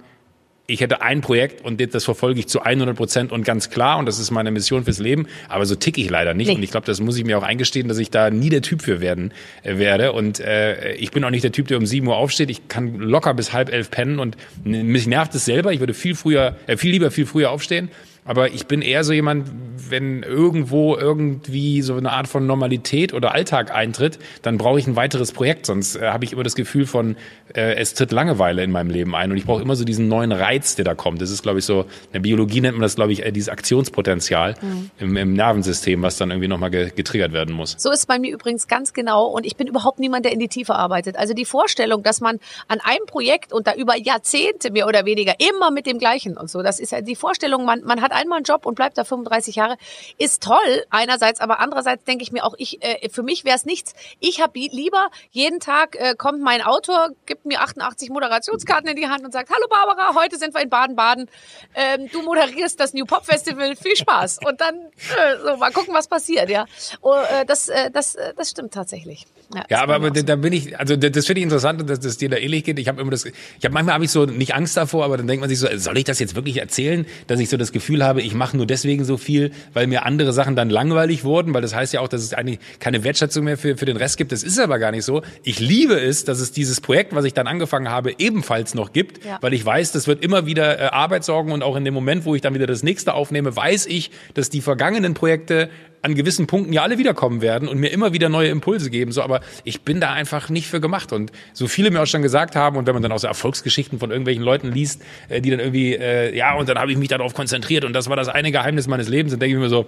[0.66, 4.06] ich hätte ein Projekt und das verfolge ich zu 100 Prozent und ganz klar und
[4.06, 5.28] das ist meine Mission fürs Leben.
[5.50, 6.56] Aber so tick ich leider nicht nee.
[6.56, 8.82] und ich glaube, das muss ich mir auch eingestehen, dass ich da nie der Typ
[8.82, 10.14] für werden äh, werde.
[10.14, 12.50] Und äh, ich bin auch nicht der Typ, der um 7 Uhr aufsteht.
[12.50, 15.74] Ich kann locker bis halb elf pennen und mich nervt es selber.
[15.74, 17.90] Ich würde viel früher, äh, viel lieber viel früher aufstehen.
[18.26, 19.50] Aber ich bin eher so jemand,
[19.90, 24.96] wenn irgendwo irgendwie so eine Art von Normalität oder Alltag eintritt, dann brauche ich ein
[24.96, 25.66] weiteres Projekt.
[25.66, 27.16] Sonst äh, habe ich immer das Gefühl von,
[27.54, 29.32] äh, es tritt Langeweile in meinem Leben ein.
[29.32, 31.22] Und ich brauche immer so diesen neuen Reiz, der da kommt.
[31.22, 33.50] Das ist, glaube ich, so, in der Biologie nennt man das, glaube ich, äh, dieses
[33.50, 34.92] Aktionspotenzial mhm.
[35.00, 37.76] im, im, Nervensystem, was dann irgendwie nochmal getriggert werden muss.
[37.78, 39.28] So ist es bei mir übrigens ganz genau.
[39.28, 41.18] Und ich bin überhaupt niemand, der in die Tiefe arbeitet.
[41.18, 45.34] Also die Vorstellung, dass man an einem Projekt und da über Jahrzehnte mehr oder weniger
[45.40, 48.38] immer mit dem gleichen und so, das ist ja die Vorstellung, man, man hat einmal
[48.38, 49.78] einen Job und bleibt da 35 Jahre.
[50.18, 53.66] Ist toll einerseits, aber andererseits denke ich mir auch, ich äh, für mich wäre es
[53.66, 53.94] nichts.
[54.20, 59.08] Ich habe lieber jeden Tag äh, kommt mein Autor, gibt mir 88 Moderationskarten in die
[59.08, 61.30] Hand und sagt, hallo Barbara, heute sind wir in Baden-Baden.
[61.76, 64.40] Ähm, du moderierst das New Pop Festival, viel Spaß.
[64.46, 66.66] Und dann äh, so, mal gucken, was passiert, ja.
[67.02, 69.26] Oh, äh, das, äh, das, äh, das stimmt tatsächlich.
[69.54, 72.30] Ja, ja aber, aber da bin ich, also das finde ich interessant, dass das dir
[72.30, 72.80] da ähnlich geht.
[72.80, 75.28] Ich habe immer das, ich habe manchmal habe ich so nicht Angst davor, aber dann
[75.28, 78.03] denkt man sich so, soll ich das jetzt wirklich erzählen, dass ich so das Gefühl
[78.04, 81.62] habe, ich mache nur deswegen so viel, weil mir andere Sachen dann langweilig wurden, weil
[81.62, 84.32] das heißt ja auch, dass es eigentlich keine Wertschätzung mehr für, für den Rest gibt.
[84.32, 85.22] Das ist aber gar nicht so.
[85.44, 89.26] Ich liebe es, dass es dieses Projekt, was ich dann angefangen habe, ebenfalls noch gibt,
[89.26, 89.38] ja.
[89.42, 92.26] weil ich weiß, das wird immer wieder äh, Arbeit sorgen und auch in dem Moment,
[92.26, 95.70] wo ich dann wieder das nächste aufnehme, weiß ich, dass die vergangenen Projekte
[96.04, 99.14] an gewissen Punkten ja alle wiederkommen werden und mir immer wieder neue Impulse geben.
[99.14, 101.14] So, aber ich bin da einfach nicht für gemacht.
[101.14, 104.00] Und so viele mir auch schon gesagt haben, und wenn man dann auch so Erfolgsgeschichten
[104.00, 107.08] von irgendwelchen Leuten liest, äh, die dann irgendwie, äh, ja, und dann habe ich mich
[107.08, 109.88] darauf konzentriert und das war das eine Geheimnis meines Lebens, dann denke ich mir so,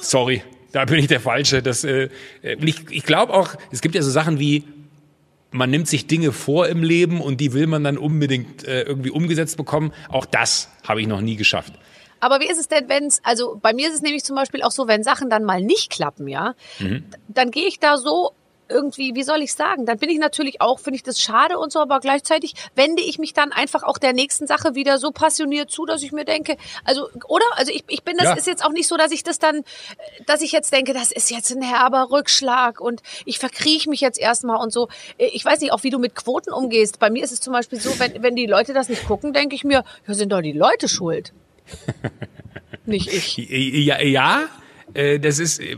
[0.00, 0.42] sorry,
[0.72, 1.62] da bin ich der Falsche.
[1.62, 2.08] Das, äh,
[2.42, 4.64] ich ich glaube auch, es gibt ja so Sachen wie,
[5.50, 9.10] man nimmt sich Dinge vor im Leben und die will man dann unbedingt äh, irgendwie
[9.10, 9.92] umgesetzt bekommen.
[10.08, 11.74] Auch das habe ich noch nie geschafft.
[12.20, 14.62] Aber wie ist es denn, wenn es, also bei mir ist es nämlich zum Beispiel
[14.62, 17.04] auch so, wenn Sachen dann mal nicht klappen, ja, mhm.
[17.28, 18.32] dann gehe ich da so
[18.68, 21.72] irgendwie, wie soll ich sagen, dann bin ich natürlich auch, finde ich das schade und
[21.72, 25.70] so, aber gleichzeitig wende ich mich dann einfach auch der nächsten Sache wieder so passioniert
[25.70, 27.46] zu, dass ich mir denke, also, oder?
[27.56, 28.34] Also ich, ich bin, das ja.
[28.34, 29.64] ist jetzt auch nicht so, dass ich das dann,
[30.26, 34.18] dass ich jetzt denke, das ist jetzt ein herber Rückschlag und ich verkrieche mich jetzt
[34.18, 34.88] erstmal und so.
[35.16, 36.98] Ich weiß nicht, auch wie du mit Quoten umgehst.
[36.98, 39.54] Bei mir ist es zum Beispiel so, wenn, wenn die Leute das nicht gucken, denke
[39.54, 41.32] ich mir, ja, sind doch die Leute schuld.
[42.86, 43.36] Nicht ich.
[43.36, 44.48] Ja, ja
[44.94, 45.76] äh, das ist, äh,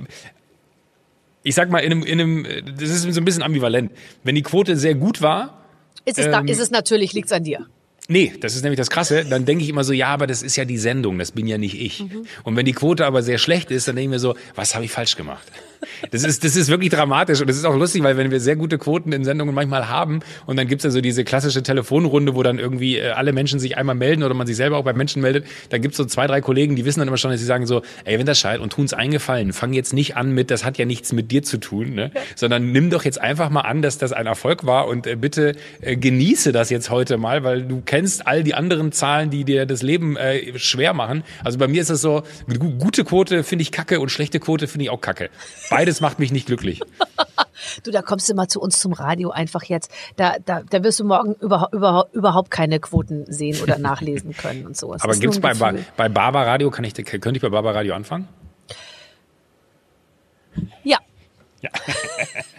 [1.42, 3.92] ich sag mal, in einem, in einem, das ist so ein bisschen ambivalent.
[4.23, 5.64] Wenn die Quote sehr gut war.
[6.04, 7.66] Ist es, ähm, ist es natürlich, liegt's an dir.
[8.10, 9.24] Nee, das ist nämlich das Krasse.
[9.24, 11.58] Dann denke ich immer so, ja, aber das ist ja die Sendung, das bin ja
[11.58, 12.00] nicht ich.
[12.00, 12.26] Mhm.
[12.42, 14.84] Und wenn die Quote aber sehr schlecht ist, dann denke ich mir so, was habe
[14.84, 15.46] ich falsch gemacht?
[16.10, 18.56] Das ist, das ist wirklich dramatisch und das ist auch lustig, weil wenn wir sehr
[18.56, 22.42] gute Quoten in Sendungen manchmal haben und dann gibt's ja so diese klassische Telefonrunde, wo
[22.42, 25.22] dann irgendwie äh, alle Menschen sich einmal melden oder man sich selber auch bei Menschen
[25.22, 27.66] meldet, dann gibt's so zwei, drei Kollegen, die wissen dann immer schon, dass sie sagen
[27.66, 30.78] so, ey, wenn das scheit und tun's eingefallen, fang jetzt nicht an mit, das hat
[30.78, 32.10] ja nichts mit dir zu tun, ne?
[32.34, 35.54] sondern nimm doch jetzt einfach mal an, dass das ein Erfolg war und äh, bitte
[35.80, 39.66] äh, genieße das jetzt heute mal, weil du kennst all die anderen Zahlen, die dir
[39.66, 41.25] das Leben äh, schwer machen.
[41.45, 42.23] Also bei mir ist es so,
[42.78, 45.30] gute Quote finde ich kacke und schlechte Quote finde ich auch kacke.
[45.71, 46.80] Beides macht mich nicht glücklich.
[47.85, 49.90] du, da kommst du mal zu uns zum Radio einfach jetzt.
[50.16, 54.66] Da, da, da wirst du morgen über, über, überhaupt keine Quoten sehen oder nachlesen können
[54.66, 55.02] und sowas.
[55.02, 58.28] Aber gibt's bei, bei Barber Radio, kann ich, könnte ich bei Barber Radio anfangen?
[60.84, 60.99] Ja.
[61.60, 61.71] Ja.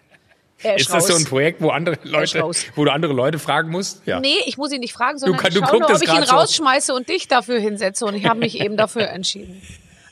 [0.63, 2.43] ist, ist das so ein Projekt, wo andere Leute,
[2.75, 4.01] wo du andere Leute fragen musst?
[4.05, 4.19] Ja.
[4.19, 6.23] Nee, ich muss ihn nicht fragen, sondern du, kann, ich schaue nur, ob ich ihn
[6.23, 8.05] rausschmeiße und dich dafür hinsetze.
[8.05, 9.61] Und ich habe mich eben dafür entschieden.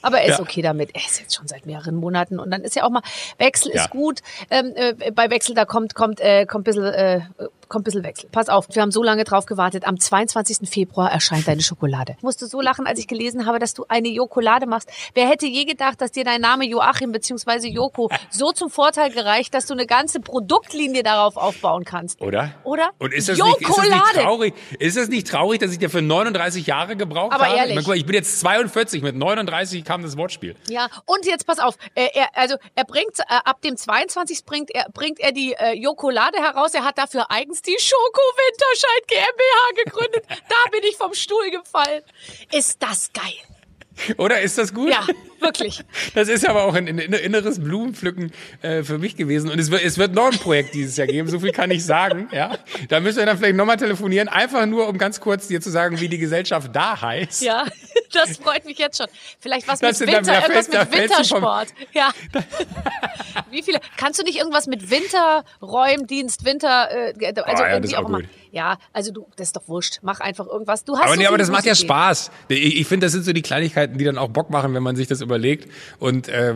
[0.02, 0.44] Aber er ist ja.
[0.44, 0.96] okay damit.
[0.96, 2.40] Er ist jetzt schon seit mehreren Monaten.
[2.40, 3.02] Und dann ist ja auch mal,
[3.38, 3.84] Wechsel ja.
[3.84, 4.22] ist gut.
[4.50, 7.22] Ähm, äh, bei Wechsel, da kommt, kommt, äh, kommt ein bisschen äh,
[7.69, 8.29] kommt ein bisschen Wechsel.
[8.32, 9.86] Pass auf, wir haben so lange drauf gewartet.
[9.88, 10.69] Am 22.
[10.69, 12.15] Februar erscheint deine Schokolade.
[12.17, 14.89] Ich musste so lachen, als ich gelesen habe, dass du eine Jokolade machst.
[15.13, 17.69] Wer hätte je gedacht, dass dir dein Name Joachim bzw.
[17.69, 22.21] Joko so zum Vorteil gereicht, dass du eine ganze Produktlinie darauf aufbauen kannst?
[22.21, 22.53] Oder?
[22.63, 22.89] Oder?
[22.97, 24.53] Und ist das, nicht, ist das nicht traurig?
[24.79, 27.58] Ist das nicht traurig, dass ich dir für 39 Jahre gebraucht Aber habe?
[27.58, 27.77] Ehrlich.
[27.77, 30.55] Ich, meine, ich bin jetzt 42, mit 39 kam das Wortspiel.
[30.69, 34.43] Ja, und jetzt pass auf, er, also er bringt äh, ab dem 22.
[34.45, 36.73] bringt er bringt er die äh, Jokolade heraus.
[36.73, 40.26] Er hat dafür eigens die Schoko Winterscheid GmbH gegründet.
[40.28, 42.04] Da bin ich vom Stuhl gefallen.
[42.52, 44.15] Ist das geil.
[44.17, 44.89] Oder ist das gut?
[44.89, 45.06] Ja,
[45.41, 45.84] wirklich.
[46.15, 49.49] Das ist aber auch ein inneres Blumenpflücken äh, für mich gewesen.
[49.49, 51.86] Und es wird, es wird noch ein Projekt dieses Jahr geben, so viel kann ich
[51.86, 52.28] sagen.
[52.32, 52.58] Ja,
[52.89, 55.99] Da müssen wir dann vielleicht nochmal telefonieren, einfach nur, um ganz kurz dir zu sagen,
[55.99, 57.41] wie die Gesellschaft da heißt.
[57.41, 57.65] Ja,
[58.12, 59.08] das freut mich jetzt schon.
[59.39, 61.67] Vielleicht was das mit Winter, irgendwas mit Wintersport.
[61.93, 62.12] Ja.
[63.52, 63.80] wie viele?
[63.97, 68.21] Kannst du nicht irgendwas mit Winterräumdienst, Winter, äh, also oh, ja, irgendwie auch, auch immer.
[68.52, 69.99] Ja, also du, das ist doch wurscht.
[70.02, 70.84] Mach einfach irgendwas.
[70.84, 72.32] Du hast aber so nee, aber das macht ja Spaß.
[72.47, 74.95] Ich, ich finde, das sind so die Kleinigkeiten, die dann auch Bock machen, wenn man
[74.95, 75.70] sich das überlegt.
[76.00, 76.54] Und äh,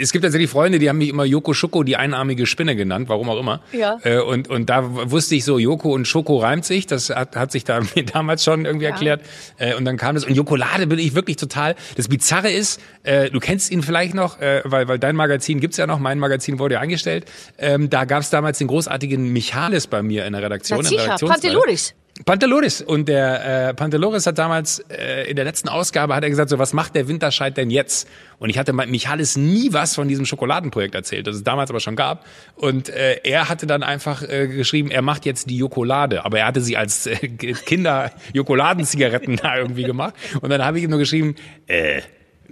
[0.00, 3.28] es gibt tatsächlich Freunde, die haben mich immer Joko Schoko, die einarmige Spinne genannt, warum
[3.30, 3.60] auch immer.
[3.72, 3.98] Ja.
[4.04, 6.86] Äh, und, und da wusste ich so, Joko und Schoko reimt sich.
[6.86, 8.90] Das hat, hat sich da mir damals schon irgendwie ja.
[8.92, 9.22] erklärt.
[9.58, 10.24] Äh, und dann kam das.
[10.24, 11.74] Und Jokolade bin ich wirklich total.
[11.96, 15.76] Das Bizarre ist, äh, du kennst ihn vielleicht noch, äh, weil, weil dein Magazin gibt's
[15.76, 17.24] ja noch, mein Magazin wurde ja eingestellt.
[17.58, 20.80] Ähm, da gab's damals den großartigen Michalis bei mir in der Redaktion.
[20.82, 21.94] Na, sicher, Panteludis.
[22.24, 22.82] Panteloris.
[22.82, 26.58] Und der äh, Panteloris hat damals äh, in der letzten Ausgabe hat er gesagt, so
[26.58, 28.08] was macht der Winterscheid denn jetzt?
[28.38, 31.96] Und ich hatte Michalis nie was von diesem Schokoladenprojekt erzählt, das es damals aber schon
[31.96, 32.24] gab.
[32.56, 36.24] Und äh, er hatte dann einfach äh, geschrieben, er macht jetzt die Jokolade.
[36.24, 40.14] Aber er hatte sie als äh, Kinder Jokoladenzigaretten da irgendwie gemacht.
[40.40, 42.02] Und dann habe ich ihm nur geschrieben, äh,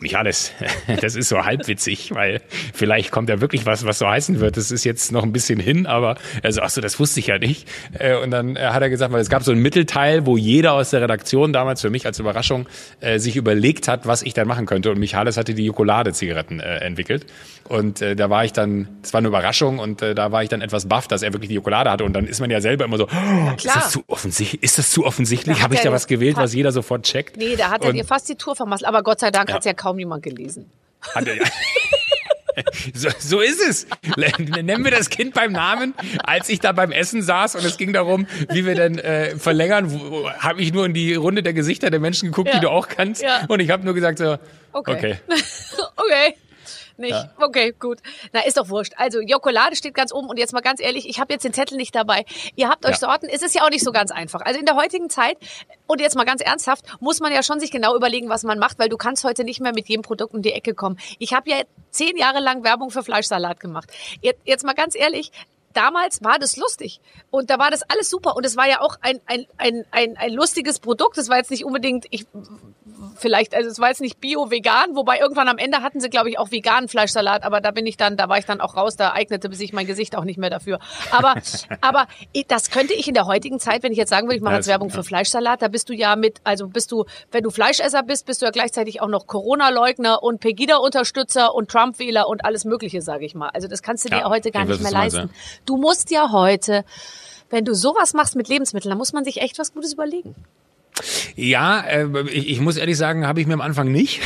[0.03, 0.53] nicht alles.
[1.01, 2.41] Das ist so halbwitzig, weil
[2.73, 4.57] vielleicht kommt ja wirklich was, was so heißen wird.
[4.57, 7.39] Das ist jetzt noch ein bisschen hin, aber also ach so, das wusste ich ja
[7.39, 7.69] nicht.
[7.99, 10.73] Äh, und dann äh, hat er gesagt, weil es gab so einen Mittelteil, wo jeder
[10.73, 12.69] aus der Redaktion damals für mich als Überraschung
[13.01, 14.91] äh, sich überlegt hat, was ich dann machen könnte.
[14.91, 17.27] Und Michalis hatte die Jokolade-Zigaretten entwickelt.
[17.69, 20.89] Und da war ich dann, das war eine Überraschung und da war ich dann etwas
[20.89, 22.05] baff, dass er wirklich die Jokolade hatte.
[22.05, 24.63] Und dann ist man ja selber immer so, oh, ist das zu offensichtlich?
[24.63, 25.63] Ist das zu offensichtlich?
[25.63, 27.37] Habe ich da was gewählt, was jeder sofort checkt?
[27.37, 28.89] Nee, da hat er dir fast die Tour vermasselt.
[28.89, 29.57] Aber Gott sei Dank ja.
[29.57, 30.71] hat es ja kaum niemand gelesen.
[31.15, 31.45] Hat er ja.
[32.93, 33.87] So, so ist es.
[34.17, 35.95] Nennen wir das Kind beim Namen.
[36.25, 40.01] Als ich da beim Essen saß und es ging darum, wie wir denn äh, verlängern,
[40.41, 42.55] habe ich nur in die Runde der Gesichter der Menschen geguckt, ja.
[42.55, 43.23] die du auch kannst.
[43.23, 43.45] Ja.
[43.47, 44.39] Und ich habe nur gesagt so,
[44.73, 44.93] okay.
[44.93, 45.17] Okay.
[45.97, 46.35] okay
[46.99, 47.13] nicht.
[47.13, 47.31] Ja.
[47.39, 47.99] Okay, gut.
[48.33, 48.95] Na, ist doch wurscht.
[48.97, 51.77] Also, Jokolade steht ganz oben und jetzt mal ganz ehrlich, ich habe jetzt den Zettel
[51.77, 52.25] nicht dabei.
[52.57, 53.09] Ihr habt euch ja.
[53.09, 54.41] Sorten, es ist ja auch nicht so ganz einfach.
[54.43, 55.39] Also in der heutigen Zeit,
[55.87, 58.79] und jetzt mal ganz ernsthaft, muss man ja schon sich genau überlegen, was man macht,
[58.79, 60.99] weil du kannst heute nicht mehr mit jedem Produkt um die Ecke kommen.
[61.19, 63.91] Ich habe ja zehn Jahre lang Werbung für Fleischsalat gemacht.
[64.21, 65.33] Jetzt, jetzt mal ganz ehrlich,
[65.73, 67.01] damals war das lustig
[67.31, 70.17] und da war das alles super und es war ja auch ein, ein, ein, ein,
[70.17, 71.19] ein lustiges Produkt.
[71.19, 72.27] Es war jetzt nicht unbedingt, ich
[73.17, 76.39] vielleicht, also es war jetzt nicht bio-vegan, wobei irgendwann am Ende hatten sie, glaube ich,
[76.39, 79.13] auch veganen Fleischsalat, aber da bin ich dann, da war ich dann auch raus, da
[79.13, 80.79] eignete sich mein Gesicht auch nicht mehr dafür.
[81.11, 81.35] Aber,
[81.81, 82.07] aber
[82.49, 84.69] das könnte ich in der heutigen Zeit, wenn ich jetzt sagen würde, ich mache jetzt
[84.69, 88.27] Werbung für Fleischsalat, da bist du ja mit, also bist du, wenn du Fleischesser bist,
[88.27, 93.25] bist du ja gleichzeitig auch noch Corona-Leugner und Pegida-Unterstützer und Trump-Wähler und alles Mögliche, sage
[93.25, 93.51] ich mal.
[93.51, 95.31] Also das kannst du dir ja, heute gar nicht mehr leisten.
[95.69, 96.83] Du musst ja heute,
[97.51, 100.35] wenn du sowas machst mit Lebensmitteln, dann muss man sich echt was Gutes überlegen.
[101.37, 104.21] Ja, äh, ich, ich muss ehrlich sagen, habe ich mir am Anfang nicht.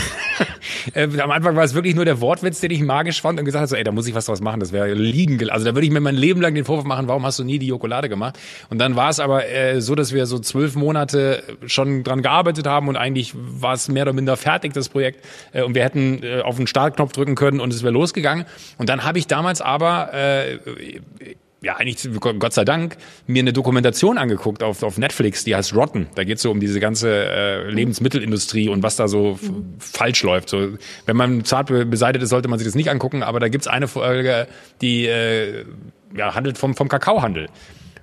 [0.95, 3.61] Äh, am Anfang war es wirklich nur der Wortwitz, den ich magisch fand und gesagt
[3.61, 5.51] habe, so, ey, da muss ich was draus machen, das wäre liegen.
[5.51, 7.59] Also da würde ich mir mein Leben lang den Vorwurf machen, warum hast du nie
[7.59, 8.39] die Jokolade gemacht?
[8.71, 12.67] Und dann war es aber äh, so, dass wir so zwölf Monate schon dran gearbeitet
[12.67, 15.25] haben und eigentlich war es mehr oder minder fertig, das Projekt.
[15.53, 18.47] Äh, und wir hätten äh, auf den Startknopf drücken können und es wäre losgegangen.
[18.79, 20.59] Und dann habe ich damals aber äh,
[21.63, 22.97] ja, eigentlich, Gott sei Dank,
[23.29, 26.09] mir eine Dokumentation angeguckt auf, auf Netflix, die heißt Rotten.
[26.17, 29.75] Da geht es so um diese ganze äh, Lebensmittelindustrie und was da so mhm.
[29.79, 30.49] falsch läuft.
[30.49, 33.69] So, wenn man zart beseitigt ist, sollte man sich das nicht angucken, aber da gibt's
[33.69, 34.49] eine Folge,
[34.81, 35.65] die äh,
[36.17, 37.49] ja, handelt vom, vom Kakaohandel.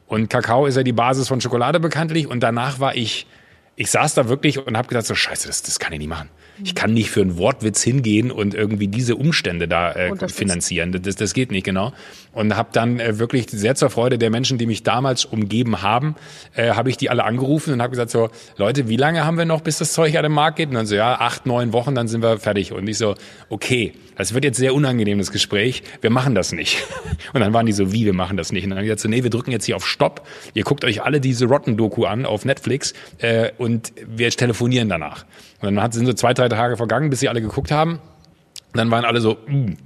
[0.07, 3.27] Und Kakao ist ja die Basis von Schokolade bekanntlich und danach war ich,
[3.75, 6.29] ich saß da wirklich und habe gedacht, so scheiße, das, das kann ich nicht machen.
[6.63, 10.91] Ich kann nicht für einen Wortwitz hingehen und irgendwie diese Umstände da äh, finanzieren.
[10.91, 11.93] Das, das geht nicht, genau.
[12.33, 16.15] Und habe dann äh, wirklich sehr zur Freude der Menschen, die mich damals umgeben haben,
[16.55, 19.45] äh, habe ich die alle angerufen und habe gesagt so, Leute, wie lange haben wir
[19.45, 20.69] noch, bis das Zeug an den Markt geht?
[20.69, 22.71] Und dann so, ja, acht, neun Wochen, dann sind wir fertig.
[22.71, 23.15] Und ich so,
[23.49, 25.81] okay, das wird jetzt sehr unangenehm, das Gespräch.
[26.01, 26.85] Wir machen das nicht.
[27.33, 28.65] Und dann waren die so, wie, wir machen das nicht?
[28.65, 30.27] Und dann habe ich gesagt so, nee, wir drücken jetzt hier auf Stopp.
[30.53, 35.25] Ihr guckt euch alle diese Rotten-Doku an auf Netflix äh, und wir telefonieren danach.
[35.61, 37.93] Und dann sind so zwei, drei Tage vergangen, bis sie alle geguckt haben.
[37.93, 39.77] Und dann waren alle so, mm,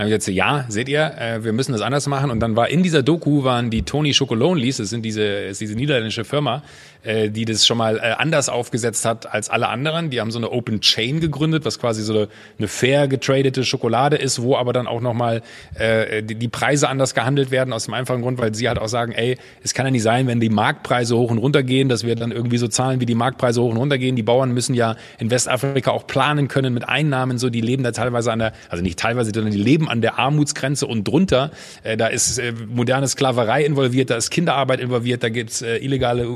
[0.00, 2.30] dann habe ich gesagt, ja, seht ihr, äh, wir müssen das anders machen.
[2.30, 5.74] Und dann war in dieser Doku waren die Tony Chocolonelys, das sind diese, ist diese
[5.74, 6.62] niederländische Firma,
[7.02, 10.10] äh, die das schon mal äh, anders aufgesetzt hat als alle anderen.
[10.10, 14.16] Die haben so eine Open Chain gegründet, was quasi so eine, eine fair getradete Schokolade
[14.16, 15.42] ist, wo aber dann auch nochmal
[15.74, 19.12] äh, die, Preise anders gehandelt werden, aus dem einfachen Grund, weil sie halt auch sagen,
[19.12, 22.16] ey, es kann ja nicht sein, wenn die Marktpreise hoch und runter gehen, dass wir
[22.16, 24.16] dann irgendwie so zahlen, wie die Marktpreise hoch und runter gehen.
[24.16, 27.92] Die Bauern müssen ja in Westafrika auch planen können mit Einnahmen, so die leben da
[27.92, 31.50] teilweise an der, also nicht teilweise, sondern die leben an der Armutsgrenze und drunter.
[31.82, 36.26] Äh, da ist äh, moderne Sklaverei involviert, da ist Kinderarbeit involviert, da gibt's äh, illegale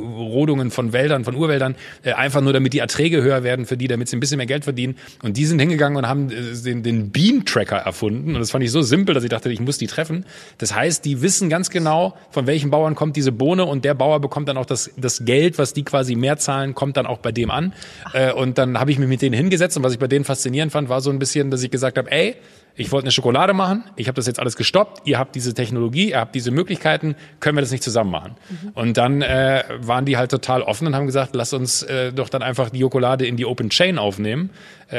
[0.55, 3.89] Rodungen von Wäldern, von Urwäldern, äh, einfach nur damit die Erträge höher werden für die,
[3.89, 4.97] damit sie ein bisschen mehr Geld verdienen.
[5.23, 8.35] Und die sind hingegangen und haben äh, den, den Bean-Tracker erfunden.
[8.35, 10.25] Und das fand ich so simpel, dass ich dachte, ich muss die treffen.
[10.59, 14.21] Das heißt, die wissen ganz genau, von welchen Bauern kommt diese Bohne und der Bauer
[14.21, 17.33] bekommt dann auch das, das Geld, was die quasi mehr zahlen, kommt dann auch bei
[17.33, 17.73] dem an.
[18.13, 20.71] Äh, und dann habe ich mich mit denen hingesetzt und was ich bei denen faszinierend
[20.73, 22.37] fand, war so ein bisschen, dass ich gesagt habe, ey,
[22.77, 26.11] ich wollte eine Schokolade machen, ich habe das jetzt alles gestoppt, ihr habt diese Technologie,
[26.11, 28.35] ihr habt diese Möglichkeiten, können wir das nicht zusammen machen?
[28.51, 28.69] Mhm.
[28.75, 32.29] Und dann äh, waren die halt total offen und haben gesagt, lass uns äh, doch
[32.29, 34.51] dann einfach die Jokolade in die Open Chain aufnehmen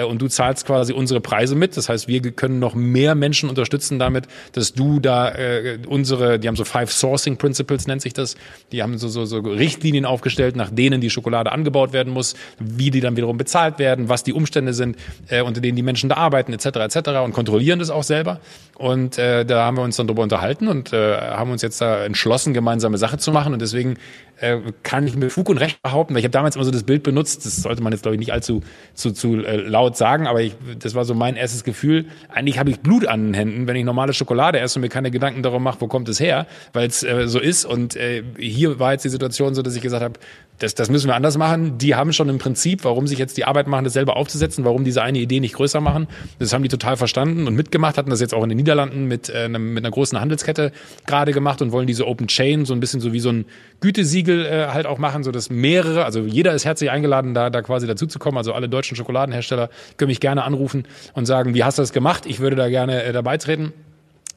[0.03, 1.75] und du zahlst quasi unsere Preise mit.
[1.77, 6.47] Das heißt, wir können noch mehr Menschen unterstützen damit, dass du da äh, unsere, die
[6.47, 8.35] haben so Five Sourcing Principles nennt sich das,
[8.71, 12.91] die haben so, so, so Richtlinien aufgestellt, nach denen die Schokolade angebaut werden muss, wie
[12.91, 16.17] die dann wiederum bezahlt werden, was die Umstände sind, äh, unter denen die Menschen da
[16.17, 16.65] arbeiten, etc.
[16.65, 17.09] etc.
[17.23, 18.39] und kontrollieren kontrollieren das auch selber.
[18.75, 22.03] Und äh, da haben wir uns dann drüber unterhalten und äh, haben uns jetzt da
[22.03, 23.53] entschlossen, gemeinsame Sache zu machen.
[23.53, 23.95] Und deswegen
[24.39, 26.83] äh, kann ich mit Fug und Recht behaupten, weil ich habe damals immer so das
[26.83, 28.61] Bild benutzt, das sollte man jetzt glaube ich nicht allzu
[28.93, 32.05] zu, zu äh, laut sagen, aber ich, das war so mein erstes Gefühl.
[32.29, 35.11] Eigentlich habe ich Blut an den Händen, wenn ich normale Schokolade esse und mir keine
[35.11, 37.65] Gedanken darum mache, wo kommt es her, weil es äh, so ist.
[37.65, 40.17] Und äh, hier war jetzt die Situation so, dass ich gesagt habe,
[40.59, 41.77] das, das müssen wir anders machen.
[41.77, 44.83] Die haben schon im Prinzip, warum sich jetzt die Arbeit machen, das selber aufzusetzen, warum
[44.83, 46.07] diese eine Idee nicht größer machen.
[46.39, 49.29] Das haben die total verstanden und mitgemacht, hatten das jetzt auch in den Niederlanden mit,
[49.29, 50.71] äh, mit einer großen Handelskette
[51.05, 53.45] gerade gemacht und wollen diese Open Chain so ein bisschen so wie so ein
[53.81, 57.61] Gütesiegel äh, halt auch machen, so dass mehrere, also jeder ist herzlich eingeladen, da, da
[57.61, 58.37] quasi dazuzukommen.
[58.37, 62.25] Also alle deutschen Schokoladenhersteller können mich gerne anrufen und sagen, wie hast du das gemacht?
[62.25, 63.73] Ich würde da gerne äh, dabei treten.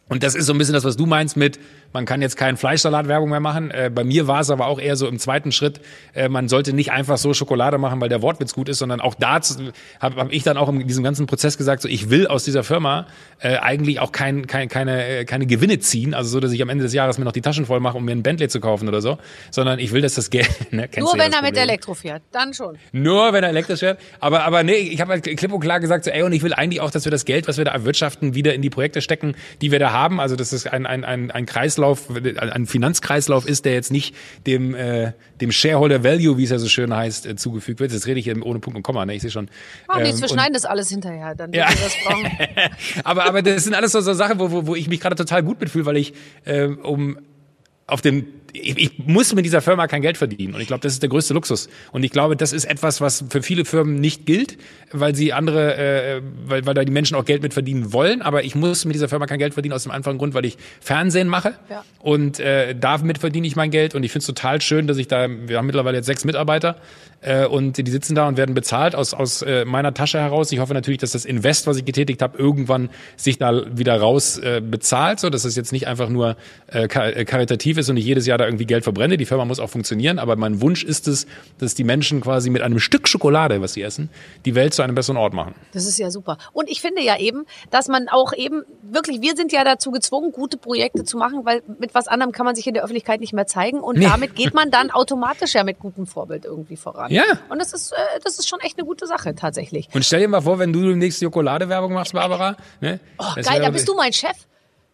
[0.09, 1.59] Und das ist so ein bisschen das, was du meinst mit,
[1.93, 3.71] man kann jetzt keinen Fleischsalat-Werbung mehr machen.
[3.71, 5.81] Äh, bei mir war es aber auch eher so im zweiten Schritt,
[6.15, 9.15] äh, man sollte nicht einfach so Schokolade machen, weil der Wortwitz gut ist, sondern auch
[9.15, 9.41] da
[10.01, 12.65] habe hab ich dann auch in diesem ganzen Prozess gesagt, so ich will aus dieser
[12.65, 13.07] Firma
[13.41, 16.69] äh, eigentlich auch kein, kein, keine, äh, keine Gewinne ziehen, also so, dass ich am
[16.69, 18.89] Ende des Jahres mir noch die Taschen voll mache, um mir ein Bentley zu kaufen
[18.89, 19.19] oder so,
[19.51, 20.49] sondern ich will, dass das Geld...
[20.71, 22.77] Ne, Nur wenn er mit Elektro fährt, dann schon.
[22.93, 23.99] Nur wenn er elektrisch fährt.
[24.21, 26.53] Aber, aber nee, ich habe halt klipp und klar gesagt, so, ey, und ich will
[26.53, 29.35] eigentlich auch, dass wir das Geld, was wir da erwirtschaften, wieder in die Projekte stecken,
[29.63, 30.21] die wir da haben.
[30.21, 31.47] Also das ist ein, ein, ein, ein
[31.79, 34.15] Kreislauf, ein Finanzkreislauf ist, der jetzt nicht
[34.47, 37.93] dem, äh, dem Shareholder Value, wie es ja so schön heißt, äh, zugefügt wird.
[37.93, 39.15] Das rede ich ohne Punkt und Komma, ne?
[39.15, 39.49] Ich sehe schon.
[39.87, 41.69] Ach, nichts, ähm, wir schneiden das alles hinterher, dann ja.
[41.69, 42.31] wir das brauchen.
[43.05, 45.43] aber, aber das sind alles so, so Sachen, wo, wo, wo ich mich gerade total
[45.43, 46.15] gut mitfühle, weil ich
[46.45, 47.19] äh, um
[47.87, 50.55] auf den ich, ich muss mit dieser Firma kein Geld verdienen.
[50.55, 51.69] Und ich glaube, das ist der größte Luxus.
[51.93, 54.59] Und ich glaube, das ist etwas, was für viele Firmen nicht gilt,
[54.93, 58.23] weil sie andere, äh, weil, weil da die Menschen auch Geld mit verdienen wollen.
[58.23, 60.57] Aber ich muss mit dieser Firma kein Geld verdienen aus dem einfachen Grund, weil ich
[60.81, 61.55] Fernsehen mache.
[61.71, 61.85] Ja.
[62.01, 63.95] Und äh, damit verdiene ich mein Geld.
[63.95, 66.77] Und ich finde es total schön, dass ich da, wir haben mittlerweile jetzt sechs Mitarbeiter
[67.21, 70.53] äh, und die sitzen da und werden bezahlt aus, aus äh, meiner Tasche heraus.
[70.53, 74.39] Ich hoffe natürlich, dass das Invest, was ich getätigt habe, irgendwann sich da wieder raus
[74.39, 76.37] äh, bezahlt, so dass es jetzt nicht einfach nur
[76.73, 79.17] äh, äh karitativ ist und ich jedes Jahr da irgendwie Geld verbrenne.
[79.17, 81.27] Die Firma muss auch funktionieren, aber mein Wunsch ist es,
[81.59, 84.11] dass die Menschen quasi mit einem Stück Schokolade, was sie essen,
[84.45, 85.55] die Welt zu einem besseren Ort machen.
[85.73, 86.39] Das ist ja super.
[86.53, 90.33] Und ich finde ja eben, dass man auch eben wirklich, wir sind ja dazu gezwungen,
[90.33, 93.33] gute Projekte zu machen, weil mit was anderem kann man sich in der Öffentlichkeit nicht
[93.33, 94.05] mehr zeigen und nee.
[94.05, 97.11] damit geht man dann automatisch ja mit gutem Vorbild irgendwie voran.
[97.13, 97.25] Ja.
[97.49, 99.89] Und das ist, äh, das ist schon echt eine gute Sache tatsächlich.
[99.93, 102.57] Und stell dir mal vor, wenn du demnächst Schokoladewerbung machst, Barbara.
[102.81, 103.01] Ne?
[103.19, 104.37] Oh, geil, da bist du mein Chef.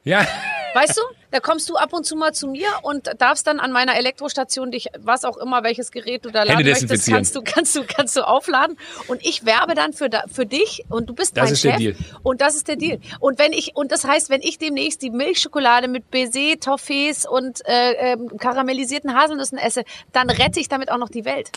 [0.05, 0.27] Ja.
[0.75, 1.03] Weißt du,
[1.35, 4.71] da kommst du ab und zu mal zu mir und darfst dann an meiner Elektrostation
[4.71, 8.17] dich, was auch immer, welches Gerät du da laden möchtest, kannst du, kannst du, kannst
[8.17, 8.77] du aufladen.
[9.09, 11.77] Und ich werbe dann für, für dich und du bist das mein Chef.
[11.77, 11.97] Deal.
[12.23, 13.01] Und das ist der Deal.
[13.19, 17.67] Und wenn ich, und das heißt, wenn ich demnächst die Milchschokolade mit Baiser, Toffees und
[17.67, 21.51] äh, äh, karamellisierten Haselnüssen esse, dann rette ich damit auch noch die Welt.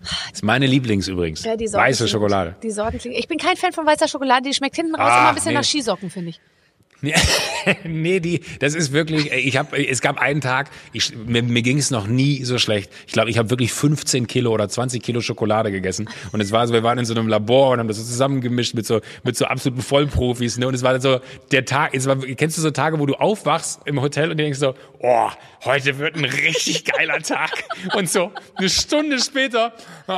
[0.00, 1.44] Das ist meine Lieblings übrigens.
[1.44, 2.56] Ja, Weiße Schokolade.
[2.62, 5.28] Die Sorten Ich bin kein Fan von weißer Schokolade, die schmeckt hinten raus ah, immer
[5.28, 5.58] ein bisschen nee.
[5.58, 6.40] nach Skisocken, finde ich.
[7.84, 11.78] nee, die, das ist wirklich, ich habe, es gab einen Tag, ich, mir, mir ging
[11.78, 12.90] es noch nie so schlecht.
[13.06, 16.08] Ich glaube, ich habe wirklich 15 Kilo oder 20 Kilo Schokolade gegessen.
[16.32, 18.74] Und es war so, wir waren in so einem Labor und haben das so zusammengemischt
[18.74, 20.68] mit so, mit so absoluten Vollprofis, ne?
[20.68, 23.80] Und es war so der Tag, es war, kennst du so Tage, wo du aufwachst
[23.84, 25.28] im Hotel und denkst so, oh,
[25.64, 27.64] heute wird ein richtig geiler Tag.
[27.94, 29.72] Und so eine Stunde später,
[30.06, 30.12] oh,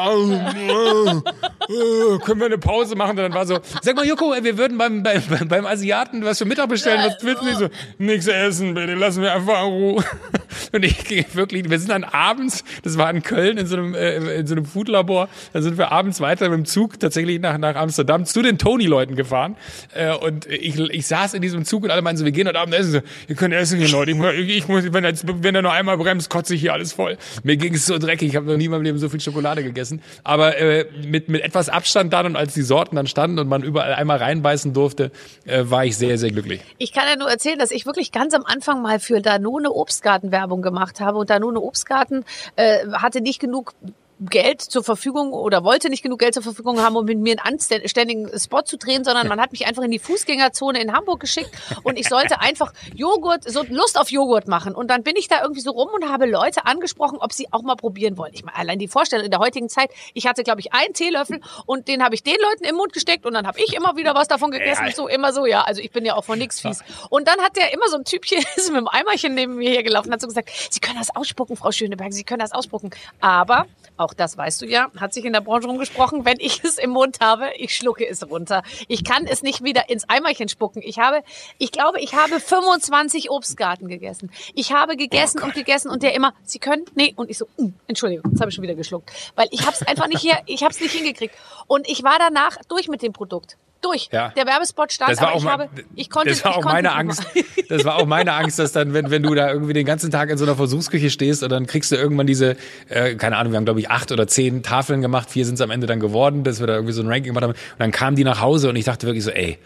[0.71, 1.23] oh,
[1.69, 3.11] oh, können wir eine Pause machen?
[3.11, 6.45] Und dann war so, sag mal, Joko, wir würden beim, beim, beim Asiaten was für
[6.45, 7.55] Mittag bestellen, was willst du?
[7.55, 10.05] So, nix essen, bitte, lass mir einfach in Ruhe.
[10.73, 13.95] Und ich ging wirklich, wir sind dann abends, das war in Köln in so einem,
[13.95, 17.59] äh, in so einem Foodlabor, da sind wir abends weiter mit dem Zug tatsächlich nach,
[17.59, 19.57] nach Amsterdam zu den Tony-Leuten gefahren.
[19.95, 22.59] Äh, und ich, ich saß in diesem Zug und alle meinten so, wir gehen heute
[22.59, 22.93] Abend essen.
[22.93, 24.13] So, ihr könnt essen gehen, Leute.
[24.13, 27.17] Ich, ich muss, wenn, jetzt, wenn er noch einmal bremst, kotze ich hier alles voll.
[27.43, 29.63] Mir ging es so dreckig, ich habe noch nie in meinem Leben so viel Schokolade
[29.63, 30.03] gegessen.
[30.25, 33.63] Aber äh, mit, mit etwas Abstand dann und als die Sorten dann standen und man
[33.63, 35.11] überall einmal reinbeißen durfte,
[35.45, 36.61] äh, war ich sehr, sehr glücklich.
[36.79, 40.63] Ich kann ja nur erzählen, dass ich wirklich ganz am Anfang mal für Danone Obstgartenwerbung
[40.63, 41.19] gemacht habe.
[41.19, 42.25] Und Danone Obstgarten
[42.57, 43.75] äh, hatte nicht genug
[44.19, 47.61] Geld zur Verfügung oder wollte nicht genug Geld zur Verfügung haben, um mit mir einen
[47.63, 51.51] anständigen Spot zu drehen, sondern man hat mich einfach in die Fußgängerzone in Hamburg geschickt
[51.83, 54.75] und ich sollte einfach Joghurt, so Lust auf Joghurt machen.
[54.75, 57.63] Und dann bin ich da irgendwie so rum und habe Leute angesprochen, ob sie auch
[57.63, 58.33] mal probieren wollen.
[58.33, 61.41] Ich meine, allein die Vorstellung in der heutigen Zeit, ich hatte, glaube ich, einen Teelöffel
[61.67, 64.15] und den habe ich den Leuten im Mund gesteckt und dann habe ich immer wieder
[64.15, 64.85] was davon gegessen.
[64.95, 65.63] So, immer so, ja.
[65.63, 66.83] Also ich bin ja auch von nix fies.
[67.11, 70.09] Und dann hat der immer so ein Typchen ist mit einem Eimerchen neben mir hergelaufen
[70.09, 72.91] und hat so gesagt, Sie können das ausspucken, Frau Schöneberg, Sie können das ausspucken.
[73.21, 76.79] Aber auch das weißt du ja, hat sich in der Branche rumgesprochen, wenn ich es
[76.79, 78.63] im Mund habe, ich schlucke es runter.
[78.89, 80.83] Ich kann es nicht wieder ins Eimerchen spucken.
[80.85, 81.23] Ich habe,
[81.59, 84.31] ich glaube, ich habe 25 Obstgarten gegessen.
[84.55, 87.47] Ich habe gegessen oh und gegessen und der immer, Sie können, nee, und ich so,
[87.57, 90.39] mm, Entschuldigung, jetzt habe ich schon wieder geschluckt, weil ich habe es einfach nicht hier,
[90.47, 91.35] ich habe es nicht hingekriegt.
[91.67, 93.57] Und ich war danach durch mit dem Produkt
[93.87, 94.09] durch.
[94.13, 94.33] Ja.
[94.37, 96.65] Der Werbespot stand, Das war aber auch ich, mein- habe, ich konnte das war auch
[96.65, 97.23] meine Angst.
[97.69, 100.31] Das war auch meine Angst, dass dann, wenn, wenn du da irgendwie den ganzen Tag
[100.31, 102.57] in so einer Versuchsküche stehst und dann kriegst du irgendwann diese,
[102.89, 105.61] äh, keine Ahnung, wir haben glaube ich acht oder zehn Tafeln gemacht, vier sind es
[105.61, 107.51] am Ende dann geworden, dass wir da irgendwie so ein Ranking gemacht haben.
[107.53, 109.59] Und dann kamen die nach Hause und ich dachte wirklich so, ey,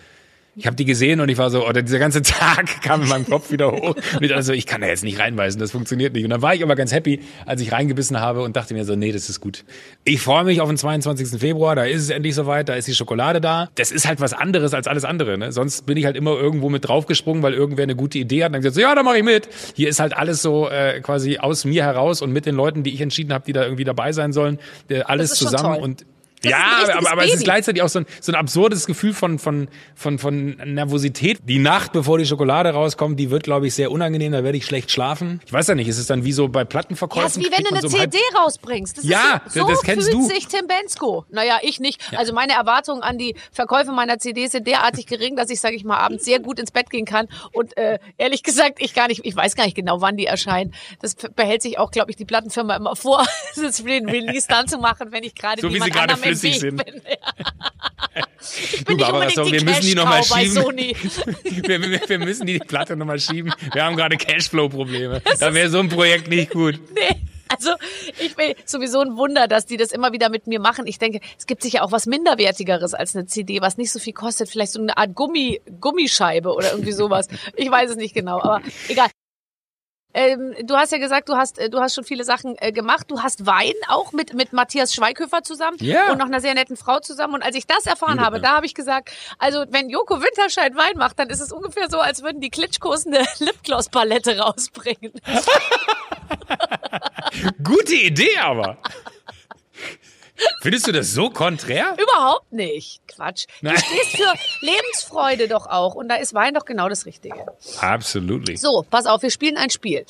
[0.57, 3.27] ich habe die gesehen und ich war so, oder dieser ganze Tag kam in meinem
[3.27, 3.95] Kopf wieder hoch.
[3.95, 6.25] Und ich dachte so, ich kann da jetzt nicht reinbeißen, das funktioniert nicht.
[6.25, 8.97] Und dann war ich aber ganz happy, als ich reingebissen habe und dachte mir so,
[8.97, 9.65] nee, das ist gut.
[10.05, 11.41] Ich freue mich auf den 22.
[11.41, 13.69] Februar, da ist es endlich soweit, da ist die Schokolade da.
[13.77, 15.39] Das ist halt was anderes als alles andere.
[15.39, 15.53] Ne?
[15.53, 18.55] Sonst bin ich halt immer irgendwo mit draufgesprungen, weil irgendwer eine gute Idee hat und
[18.55, 19.49] dann gesagt, so, ja, da mache ich mit.
[19.75, 22.93] Hier ist halt alles so äh, quasi aus mir heraus und mit den Leuten, die
[22.93, 24.59] ich entschieden habe, die da irgendwie dabei sein sollen,
[24.89, 26.05] äh, alles zusammen und
[26.43, 26.59] Das ja,
[26.97, 30.19] aber, aber es ist gleichzeitig auch so ein, so ein absurdes Gefühl von, von, von,
[30.19, 31.39] von Nervosität.
[31.45, 34.33] Die Nacht, bevor die Schokolade rauskommt, die wird, glaube ich, sehr unangenehm.
[34.33, 35.41] Da werde ich schlecht schlafen.
[35.45, 37.43] Ich weiß ja nicht, ist es dann wie so bei Ja, Plattenverkäufen?
[37.43, 38.99] ist wie wenn du eine so halb- CD rausbringst.
[38.99, 40.27] Das Ja, so, das kennst fühlt du.
[40.29, 41.25] sich Tim Bensko.
[41.31, 42.01] Naja, ich nicht.
[42.17, 45.85] Also meine Erwartungen an die Verkäufe meiner CDs sind derartig gering, dass ich, sage ich
[45.85, 47.29] mal, abends sehr gut ins Bett gehen kann.
[47.53, 50.73] Und äh, ehrlich gesagt, ich gar nicht, ich weiß gar nicht genau, wann die erscheinen.
[51.03, 53.27] Das behält sich auch, glaube ich, die Plattenfirma immer vor,
[53.57, 56.39] das für den Release dann zu machen, wenn ich gerade So wie sie gerade anderem
[56.39, 56.85] im flüssig Weg sind.
[56.85, 57.03] bin.
[58.73, 60.63] ich bin Du, nicht Barbara, sorry, wir müssen die noch mal Cash-Cow bei schieben.
[60.63, 60.97] Sony.
[61.67, 63.53] wir, wir, wir müssen die Platte nochmal schieben.
[63.73, 65.23] Wir haben gerade Cashflow-Probleme.
[65.39, 66.79] Da wäre so ein Projekt nicht gut.
[66.95, 67.17] Nee.
[67.53, 67.71] Also
[68.21, 70.87] ich bin sowieso ein Wunder, dass die das immer wieder mit mir machen.
[70.87, 74.13] Ich denke, es gibt sicher auch was minderwertigeres als eine CD, was nicht so viel
[74.13, 74.49] kostet.
[74.49, 77.27] Vielleicht so eine Art Gummi, Gummischeibe oder irgendwie sowas.
[77.57, 79.09] Ich weiß es nicht genau, aber egal.
[80.13, 83.07] Ähm, du hast ja gesagt, du hast, äh, du hast schon viele Sachen äh, gemacht.
[83.09, 86.13] Du hast Wein auch mit, mit Matthias Schweighöfer zusammen Ja.
[86.13, 87.35] und noch einer sehr netten Frau zusammen.
[87.35, 88.43] Und als ich das erfahren Liebe, habe, ja.
[88.43, 92.01] da habe ich gesagt, also wenn Joko Winterscheid Wein macht, dann ist es ungefähr so,
[92.01, 95.13] als würden die Klitschkos eine Lipgloss-Palette rausbringen.
[97.63, 98.77] Gute Idee aber.
[100.63, 101.97] Findest du das so konträr?
[101.99, 103.01] Überhaupt nicht.
[103.09, 103.47] Quatsch.
[103.61, 103.75] Nein.
[103.75, 105.95] Du stehst für Lebensfreude doch auch.
[105.95, 107.47] Und da ist Wein doch genau das Richtige.
[107.81, 108.57] Absolutely.
[108.57, 110.05] So, pass auf, wir spielen ein Spiel.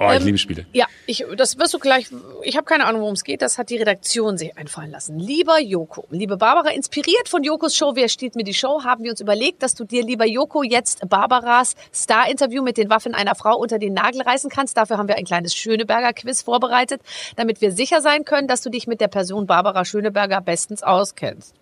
[0.00, 0.66] Oh, ich Ähm, liebe Spiele.
[0.72, 2.06] Ja, ich, das wirst du gleich,
[2.42, 5.18] ich habe keine Ahnung, worum es geht, das hat die Redaktion sich einfallen lassen.
[5.18, 9.10] Lieber Joko, liebe Barbara, inspiriert von Jokos Show Wer steht mir die Show, haben wir
[9.10, 13.56] uns überlegt, dass du dir, lieber Joko, jetzt Barbaras Star-Interview mit den Waffen einer Frau
[13.56, 14.76] unter den Nagel reißen kannst.
[14.76, 17.02] Dafür haben wir ein kleines Schöneberger-Quiz vorbereitet,
[17.36, 21.54] damit wir sicher sein können, dass du dich mit der Person Barbara Schöneberger bestens auskennst.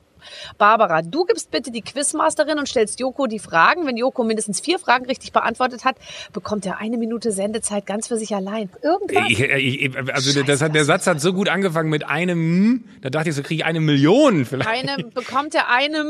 [0.59, 3.87] Barbara, du gibst bitte die Quizmasterin und stellst Joko die Fragen.
[3.87, 5.97] Wenn Joko mindestens vier Fragen richtig beantwortet hat,
[6.33, 8.71] bekommt er eine Minute Sendezeit ganz für sich allein.
[8.83, 9.27] Irgendwann.
[9.29, 13.31] Ich, ich, also das hat, der Satz hat so gut angefangen mit einem, da dachte
[13.31, 14.69] ich so, kriege ich eine Million vielleicht.
[14.69, 16.05] Eine, bekommt er eine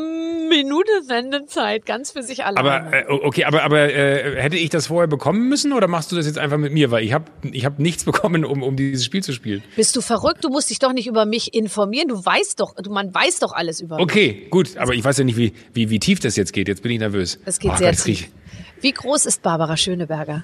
[0.49, 2.59] Minute Sendezeit ganz für sich allein.
[2.59, 6.16] Aber äh, okay, aber aber äh, hätte ich das vorher bekommen müssen oder machst du
[6.16, 9.05] das jetzt einfach mit mir, weil ich habe ich hab nichts bekommen, um um dieses
[9.05, 9.62] Spiel zu spielen.
[9.77, 10.44] Bist du verrückt?
[10.44, 12.09] Du musst dich doch nicht über mich informieren.
[12.09, 14.00] Du weißt doch, du, man weiß doch alles über mich.
[14.01, 16.69] Okay, gut, aber ich weiß ja nicht, wie wie, wie tief das jetzt geht.
[16.69, 17.39] Jetzt bin ich nervös.
[17.45, 18.31] Es geht Oh sehr Gott, tief.
[18.81, 20.43] Wie groß ist Barbara Schöneberger?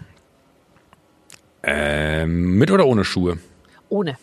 [1.63, 3.39] Ähm, mit oder ohne Schuhe?
[3.89, 4.19] Ohne.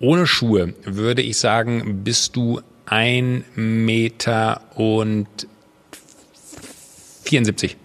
[0.00, 5.28] Ohne Schuhe würde ich sagen, bist du ein Meter und
[7.22, 7.76] 74.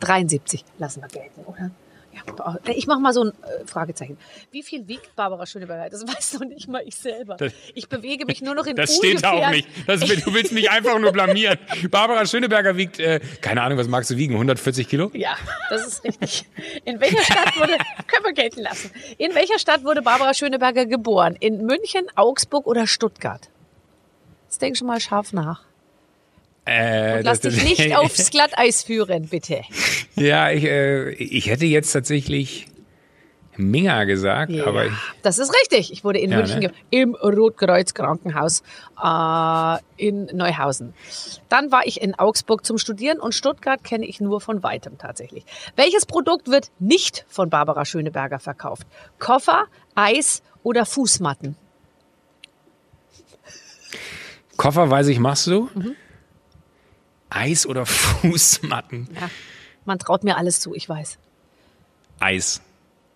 [0.00, 1.70] 73 lassen wir gelten, oder?
[2.66, 4.18] Ich mache mal so ein äh, Fragezeichen.
[4.50, 5.88] Wie viel wiegt Barbara Schöneberger?
[5.90, 7.36] Das weiß noch nicht mal ich selber.
[7.36, 9.68] Das- ich bewege mich nur noch in Das steht da auch nicht.
[9.86, 11.58] Das, du willst mich einfach nur blamieren.
[11.90, 14.34] Barbara Schöneberger wiegt, äh, keine Ahnung, was magst du wiegen?
[14.34, 15.10] 140 Kilo?
[15.14, 15.36] Ja,
[15.70, 16.46] das ist richtig.
[16.84, 18.90] In welcher Stadt wurde, können wir gelten lassen.
[19.18, 21.36] In welcher Stadt wurde Barbara Schöneberger geboren?
[21.38, 23.48] In München, Augsburg oder Stuttgart?
[24.46, 25.62] Jetzt denk schon mal scharf nach.
[26.66, 29.62] Äh, Lass das- dich nicht aufs Glatteis führen, bitte.
[30.16, 32.66] Ja, ich, äh, ich hätte jetzt tatsächlich
[33.56, 35.92] Minga gesagt, aber ich, Das ist richtig.
[35.92, 36.72] Ich wurde in Ja, München ne?
[36.90, 38.62] im Rotkreuz Krankenhaus
[39.00, 40.92] äh, in Neuhausen.
[41.48, 45.44] Dann war ich in Augsburg zum Studieren und Stuttgart kenne ich nur von weitem tatsächlich.
[45.76, 48.88] Welches Produkt wird nicht von Barbara Schöneberger verkauft?
[49.20, 51.56] Koffer, Eis oder Fußmatten?
[54.56, 55.68] Koffer weiß ich, machst du?
[55.74, 55.94] Mhm.
[57.30, 59.08] Eis oder Fußmatten?
[59.14, 59.30] Ja,
[59.84, 61.18] man traut mir alles zu, ich weiß.
[62.20, 62.60] Eis.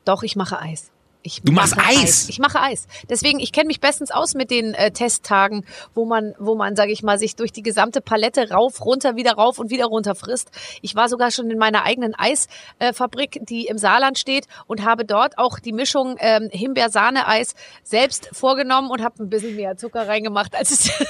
[0.04, 0.90] Doch, ich mache Eis.
[1.22, 2.28] Ich Du machst mache Eis?
[2.28, 2.86] Ich mache Eis.
[3.10, 6.92] Deswegen, ich kenne mich bestens aus mit den äh, Testtagen, wo man, wo man, sage
[6.92, 10.50] ich mal, sich durch die gesamte Palette rauf, runter, wieder rauf und wieder runter frisst.
[10.80, 15.38] Ich war sogar schon in meiner eigenen Eisfabrik, die im Saarland steht, und habe dort
[15.38, 20.70] auch die Mischung ähm, Himbeer-Sahne-Eis selbst vorgenommen und habe ein bisschen mehr Zucker reingemacht, als
[20.70, 20.90] es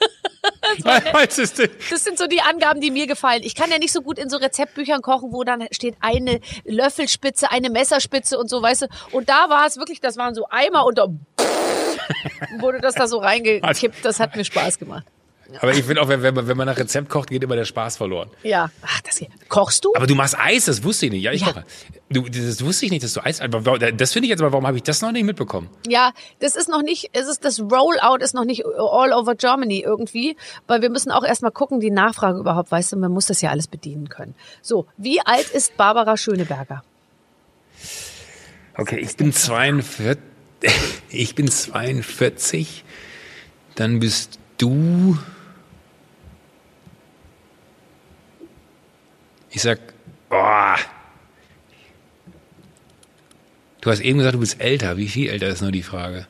[1.58, 1.70] Denn?
[1.90, 3.42] Das sind so die Angaben, die mir gefallen.
[3.42, 7.50] Ich kann ja nicht so gut in so Rezeptbüchern kochen, wo dann steht eine Löffelspitze,
[7.50, 8.86] eine Messerspitze und so, weißt du.
[9.12, 11.06] Und da war es wirklich, das waren so Eimer und da
[12.58, 14.04] wurde das da so reingekippt.
[14.04, 15.04] Das hat mir Spaß gemacht.
[15.60, 17.64] Aber ich finde auch, wenn, wenn, man, wenn man nach Rezept kocht, geht immer der
[17.64, 18.30] Spaß verloren.
[18.42, 18.70] Ja.
[18.82, 19.28] Ach, das hier.
[19.48, 19.92] Kochst du?
[19.94, 21.22] Aber du machst Eis, das wusste ich nicht.
[21.22, 21.48] Ja, ich Ja.
[21.48, 21.64] koche.
[22.10, 23.38] Du, das wusste ich nicht, dass du Eis.
[23.38, 25.68] Das finde ich jetzt aber, warum habe ich das noch nicht mitbekommen?
[25.88, 29.80] Ja, das ist noch nicht, es ist das Rollout ist noch nicht all over Germany
[29.80, 33.40] irgendwie, weil wir müssen auch erstmal gucken, die Nachfrage überhaupt, weißt du, man muss das
[33.40, 34.34] ja alles bedienen können.
[34.62, 36.82] So, wie alt ist Barbara Schöneberger?
[38.76, 40.18] Okay, ich bin 42.
[41.10, 42.84] Ich bin 42.
[43.74, 45.18] Dann bist du.
[49.50, 49.78] Ich sag,
[50.28, 50.76] boah.
[53.80, 54.96] Du hast eben gesagt, du bist älter.
[54.96, 56.26] Wie viel älter ist nur die Frage?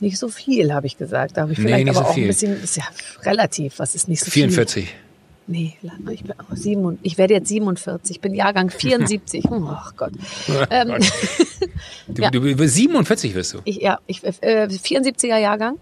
[0.00, 1.36] Nicht so viel, habe ich gesagt.
[1.36, 2.24] Da habe ich Nee, vielleicht nicht aber so auch viel.
[2.24, 2.84] ein bisschen, ist ja
[3.22, 4.84] relativ, was ist nicht so 44.
[4.84, 4.94] viel.
[5.48, 5.76] Nee,
[6.10, 9.44] ich, bin auch sieben, ich werde jetzt 47, ich bin Jahrgang 74.
[9.50, 10.12] Ach Gott.
[10.70, 10.98] Ähm,
[12.08, 12.30] Du, Ja.
[12.30, 13.58] du 47 wirst du.
[13.64, 15.78] ich, ja, ich, äh, 74er Jahrgang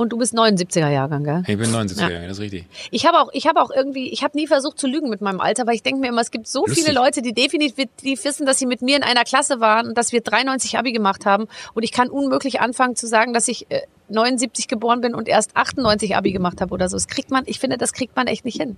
[0.00, 1.42] und du bist 79er Jahrgang, gell?
[1.46, 2.08] Ich bin 79 Ja.
[2.08, 2.64] Jahre, das ist richtig.
[2.90, 5.40] Ich habe auch, ich habe auch irgendwie, ich habe nie versucht zu lügen mit meinem
[5.40, 6.84] Alter, weil ich denke mir immer, es gibt so Lustig.
[6.84, 10.12] viele Leute, die definitiv wissen, dass sie mit mir in einer Klasse waren und dass
[10.12, 13.82] wir 93 Abi gemacht haben und ich kann unmöglich anfangen zu sagen, dass ich äh,
[14.08, 16.96] 79 geboren bin und erst 98 Abi gemacht habe oder so.
[16.96, 18.76] Das kriegt man, ich finde, das kriegt man echt nicht hin.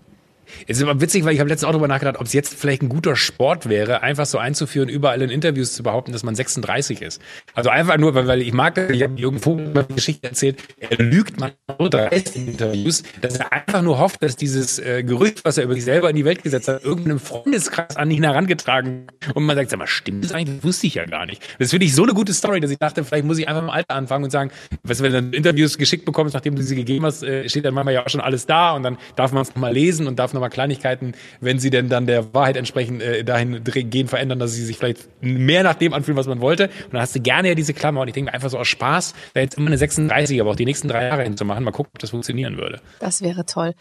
[0.67, 2.83] Es ist aber witzig, weil ich habe letztens auch darüber nachgedacht, ob es jetzt vielleicht
[2.83, 7.03] ein guter Sport wäre, einfach so einzuführen, überall in Interviews zu behaupten, dass man 36
[7.03, 7.21] ist.
[7.55, 10.63] Also einfach nur, weil, weil ich mag ich habe Jürgen Vogel mal die Geschichte erzählt,
[10.79, 15.03] er lügt man so dreist in Interviews, dass er einfach nur hofft, dass dieses äh,
[15.03, 18.25] Gerücht, was er über sich selber in die Welt gesetzt hat, irgendeinem Freundeskreis an ihn
[18.25, 20.57] herangetragen und man sagt, sag mal, stimmt das eigentlich?
[20.57, 21.43] Das wusste ich ja gar nicht.
[21.59, 23.71] Das finde ich so eine gute Story, dass ich dachte, vielleicht muss ich einfach im
[23.71, 24.51] Alter anfangen und sagen,
[24.83, 27.75] was wenn du dann Interviews geschickt bekommst, nachdem du sie gegeben hast, äh, steht dann
[27.75, 30.33] manchmal ja auch schon alles da und dann darf man es nochmal lesen und darf
[30.43, 34.65] nochmal Kleinigkeiten, wenn sie denn dann der Wahrheit entsprechend äh, dahin gehen, verändern, dass sie
[34.65, 36.65] sich vielleicht mehr nach dem anfühlen, was man wollte.
[36.65, 38.67] Und dann hast du gerne ja diese Klammer und ich denke mir einfach so aus
[38.69, 41.93] Spaß, da jetzt immer eine 36, aber auch die nächsten drei Jahre hinzumachen, mal gucken,
[41.95, 42.81] ob das funktionieren würde.
[42.99, 43.75] Das wäre toll.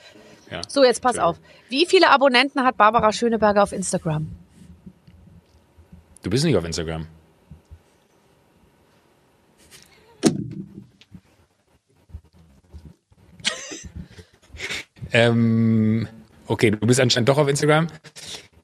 [0.52, 0.62] Ja.
[0.68, 1.24] So, jetzt pass Schön.
[1.24, 1.38] auf.
[1.70, 4.28] Wie viele Abonnenten hat Barbara Schöneberger auf Instagram?
[6.24, 7.08] Du bist nicht auf Instagram.
[15.14, 16.08] ähm,
[16.52, 17.88] okay, du bist anscheinend doch auf Instagram.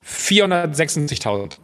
[0.05, 1.57] 476.000.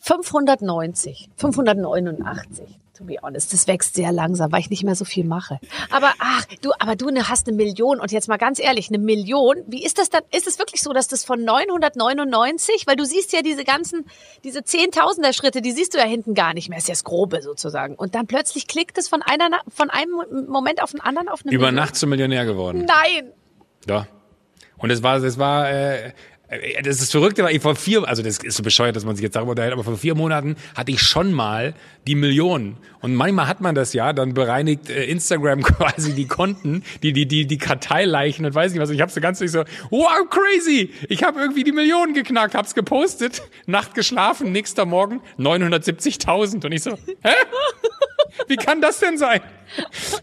[0.00, 2.64] 590, 589.
[2.96, 5.60] To be honest, das wächst sehr langsam, weil ich nicht mehr so viel mache.
[5.90, 8.98] Aber ach, du, aber du ne- hast eine Million und jetzt mal ganz ehrlich, eine
[8.98, 9.54] Million.
[9.68, 10.22] Wie ist das dann?
[10.34, 14.04] Ist es wirklich so, dass das von 999, weil du siehst ja diese ganzen,
[14.42, 16.78] diese Zehntausender Schritte, die siehst du ja hinten gar nicht mehr.
[16.78, 17.94] Ist ja das Grobe sozusagen.
[17.94, 21.52] Und dann plötzlich klickt es von einer, von einem Moment auf den anderen auf eine
[21.54, 21.74] Über Million.
[21.76, 22.84] Nacht zum Millionär geworden.
[22.84, 23.32] Nein.
[23.86, 24.08] Ja.
[24.78, 26.12] Und es war, es war, äh,
[26.82, 29.22] das ist verrückt, weil ich vor vier, also das ist so bescheuert, dass man sich
[29.22, 31.74] jetzt darüber unterhält, aber vor vier Monaten hatte ich schon mal
[32.06, 32.78] die Millionen.
[33.00, 37.26] Und manchmal hat man das ja, dann bereinigt äh, Instagram quasi die Konten, die, die,
[37.26, 38.88] die, die Karteileichen und weiß nicht was.
[38.88, 40.90] Ich habe so ganz nicht so, wow, crazy!
[41.10, 46.64] Ich habe irgendwie die Millionen geknackt, hab's gepostet, Nacht geschlafen, nächster Morgen 970.000.
[46.64, 47.34] Und ich so, hä?
[48.46, 49.40] Wie kann das denn sein?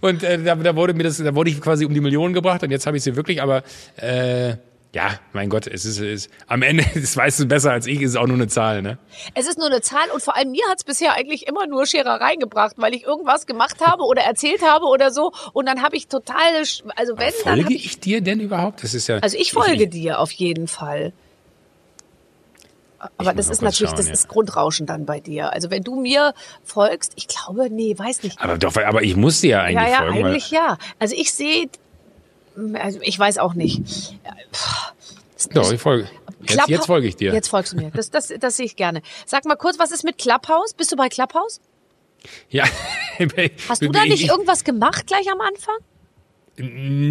[0.01, 2.63] Und äh, da, da wurde mir das, da wurde ich quasi um die Millionen gebracht
[2.63, 3.63] und jetzt habe ich sie wirklich, aber
[3.97, 4.55] äh,
[4.95, 8.11] ja, mein Gott, es ist, es am Ende, das weißt du besser als ich, ist
[8.11, 8.97] es auch nur eine Zahl, ne?
[9.33, 11.85] Es ist nur eine Zahl und vor allem mir hat es bisher eigentlich immer nur
[11.85, 15.97] Scherereien gebracht, weil ich irgendwas gemacht habe oder erzählt habe oder so und dann habe
[15.97, 16.37] ich total,
[16.95, 18.83] also wenn dann hab Folge ich, ich dir denn überhaupt?
[18.83, 19.17] Das ist ja.
[19.17, 21.11] also ich folge dir auf jeden Fall.
[23.17, 24.13] Aber das ist natürlich, schauen, das ja.
[24.13, 25.53] ist Grundrauschen dann bei dir.
[25.53, 26.33] Also wenn du mir
[26.63, 28.41] folgst, ich glaube, nee, weiß nicht.
[28.41, 30.25] Aber doch, aber ich muss dir ja eigentlich ja, ja, folgen.
[30.25, 30.77] eigentlich ja.
[30.97, 31.69] Also ich sehe,
[32.73, 33.81] also ich weiß auch nicht.
[35.53, 36.09] Doch, ich folge.
[36.47, 37.33] Jetzt, jetzt folge ich dir.
[37.33, 37.91] Jetzt folgst du mir.
[37.91, 39.01] Das, das, das sehe ich gerne.
[39.25, 40.73] Sag mal kurz, was ist mit Clubhouse?
[40.73, 41.59] Bist du bei Clubhouse?
[42.49, 42.63] Ja.
[43.69, 45.75] Hast du da Ich- nicht ich- irgendwas gemacht gleich am Anfang?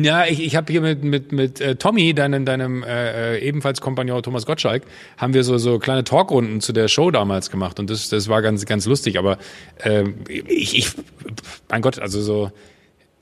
[0.02, 3.82] Ja, ich, ich habe hier mit mit mit äh, Tommy, deinem deinem äh, äh, ebenfalls
[3.82, 4.84] Kompagnon Thomas Gottschalk,
[5.18, 8.40] haben wir so so kleine Talkrunden zu der Show damals gemacht und das das war
[8.40, 9.18] ganz ganz lustig.
[9.18, 9.36] Aber
[9.82, 10.04] äh,
[10.48, 10.92] ich ich
[11.68, 12.52] mein Gott, also so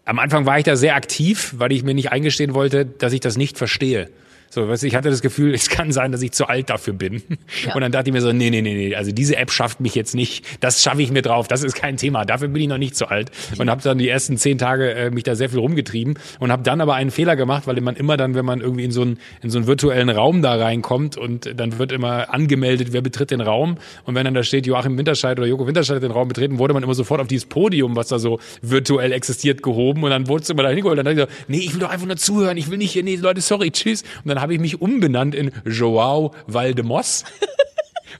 [0.05, 3.21] am Anfang war ich da sehr aktiv, weil ich mir nicht eingestehen wollte, dass ich
[3.21, 4.11] das nicht verstehe.
[4.55, 6.93] So, weißt du, ich hatte das Gefühl, es kann sein, dass ich zu alt dafür
[6.93, 7.23] bin.
[7.65, 7.75] Ja.
[7.75, 9.95] Und dann dachte ich mir so, nee, nee, nee, nee, also diese App schafft mich
[9.95, 10.45] jetzt nicht.
[10.61, 11.49] Das schaffe ich mir drauf.
[11.49, 12.27] Das ist kein Thema.
[12.27, 13.31] Dafür bin ich noch nicht zu alt.
[13.57, 16.63] Und habe dann die ersten zehn Tage äh, mich da sehr viel rumgetrieben und habe
[16.63, 19.19] dann aber einen Fehler gemacht, weil man immer dann, wenn man irgendwie in so einen,
[19.41, 23.41] in so einen virtuellen Raum da reinkommt und dann wird immer angemeldet, wer betritt den
[23.41, 23.79] Raum.
[24.05, 26.75] Und wenn dann da steht, Joachim Winterscheid oder Joko Winterscheid hat den Raum betreten, wurde
[26.75, 30.03] man immer sofort auf dieses Podium, was da so virtuell existiert, gehoben.
[30.03, 30.99] Und dann wurde es immer da hingeholt.
[30.99, 32.59] Und dann dachte ich so, nee, ich will doch einfach nur zuhören.
[32.59, 34.03] Ich will nicht hier, nee, Leute, sorry, tschüss.
[34.23, 37.25] Und dann habe ich mich umbenannt in Joao Valdemos.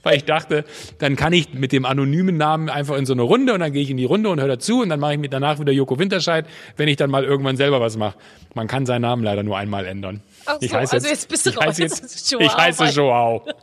[0.03, 0.65] weil ich dachte,
[0.99, 3.81] dann kann ich mit dem anonymen Namen einfach in so eine Runde und dann gehe
[3.81, 5.97] ich in die Runde und höre dazu und dann mache ich mir danach wieder Joko
[5.97, 6.45] Winterscheid,
[6.77, 8.17] wenn ich dann mal irgendwann selber was mache.
[8.53, 10.21] Man kann seinen Namen leider nur einmal ändern.
[10.45, 11.77] Ach so, ich heiße also jetzt, bist du ich raus.
[11.77, 13.45] Jetzt, Joao, ich heiße Joao.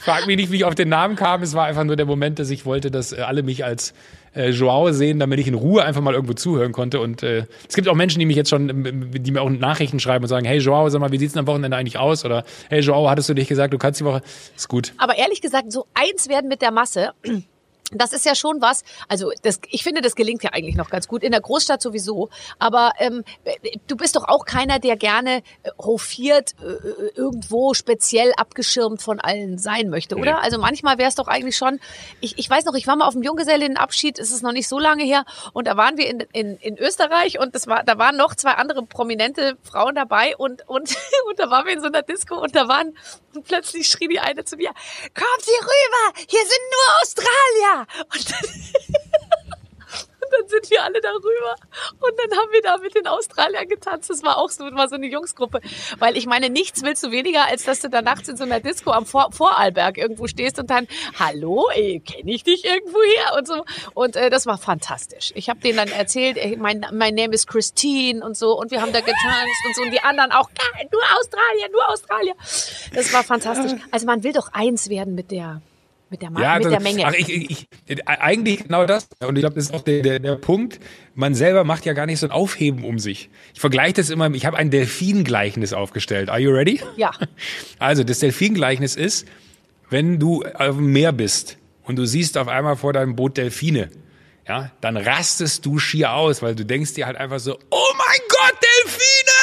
[0.00, 1.42] Frag mich nicht, wie ich auf den Namen kam.
[1.42, 3.94] Es war einfach nur der Moment, dass ich wollte, dass äh, alle mich als
[4.34, 7.00] äh, Joao sehen, damit ich in Ruhe einfach mal irgendwo zuhören konnte.
[7.00, 10.24] Und äh, es gibt auch Menschen, die mich jetzt schon, die mir auch Nachrichten schreiben
[10.24, 12.24] und sagen, hey Joao, sag mal, wie sieht's am Wochenende eigentlich aus?
[12.24, 14.22] Oder hey Joao, hattest du dich gesagt, du kannst die Woche?
[14.56, 14.92] Ist gut.
[14.98, 17.12] Aber ehrlich gesagt, so eins werden mit der Masse
[17.92, 21.06] das ist ja schon was, also das, ich finde, das gelingt ja eigentlich noch ganz
[21.06, 23.24] gut, in der Großstadt sowieso, aber ähm,
[23.86, 29.20] du bist doch auch keiner, der gerne äh, hofiert, äh, äh, irgendwo speziell abgeschirmt von
[29.20, 30.34] allen sein möchte, oder?
[30.34, 30.40] Nee.
[30.42, 31.78] Also manchmal wäre es doch eigentlich schon,
[32.20, 34.78] ich, ich weiß noch, ich war mal auf dem Junggesellinnenabschied, es ist noch nicht so
[34.78, 38.16] lange her, und da waren wir in, in, in Österreich und das war, da waren
[38.16, 40.96] noch zwei andere prominente Frauen dabei und, und,
[41.28, 42.96] und da waren wir in so einer Disco und da waren,
[43.34, 44.70] und plötzlich schrie die eine zu mir,
[45.14, 47.73] kommt hier rüber, hier sind nur Australier!
[47.80, 48.50] Und dann,
[50.20, 51.54] und dann sind wir alle darüber.
[52.00, 54.10] Und dann haben wir da mit den Australiern getanzt.
[54.10, 55.60] Das war auch so, war so eine Jungsgruppe.
[55.98, 58.60] Weil ich meine, nichts willst du weniger, als dass du da nachts in so einer
[58.60, 60.86] Disco am Vor Vorarlberg irgendwo stehst und dann,
[61.18, 63.36] hallo, kenne ich dich irgendwo her?
[63.38, 63.64] Und so.
[63.94, 65.32] Und äh, das war fantastisch.
[65.34, 68.58] Ich habe denen dann erzählt, ey, mein, mein Name ist Christine und so.
[68.58, 69.82] Und wir haben da getanzt und so.
[69.82, 70.50] Und die anderen auch,
[70.90, 72.34] nur Australier, nur Australier.
[72.94, 73.72] Das war fantastisch.
[73.90, 75.60] Also man will doch eins werden mit der
[76.14, 77.04] mit der, ja, mit das, der Menge.
[77.06, 79.08] Ach, ich, ich, ich, eigentlich genau das.
[79.20, 80.78] Und ich glaube, das ist auch der, der, der Punkt.
[81.14, 83.30] Man selber macht ja gar nicht so ein Aufheben um sich.
[83.52, 86.30] Ich vergleiche das immer, ich habe ein Delfingleichnis aufgestellt.
[86.30, 86.80] Are you ready?
[86.96, 87.10] Ja.
[87.78, 89.26] Also, das Delfingleichnis ist,
[89.90, 93.90] wenn du auf dem Meer bist und du siehst auf einmal vor deinem Boot Delfine,
[94.46, 98.20] ja, dann rastest du schier aus, weil du denkst dir halt einfach so, oh mein
[98.28, 99.33] Gott, Delfine!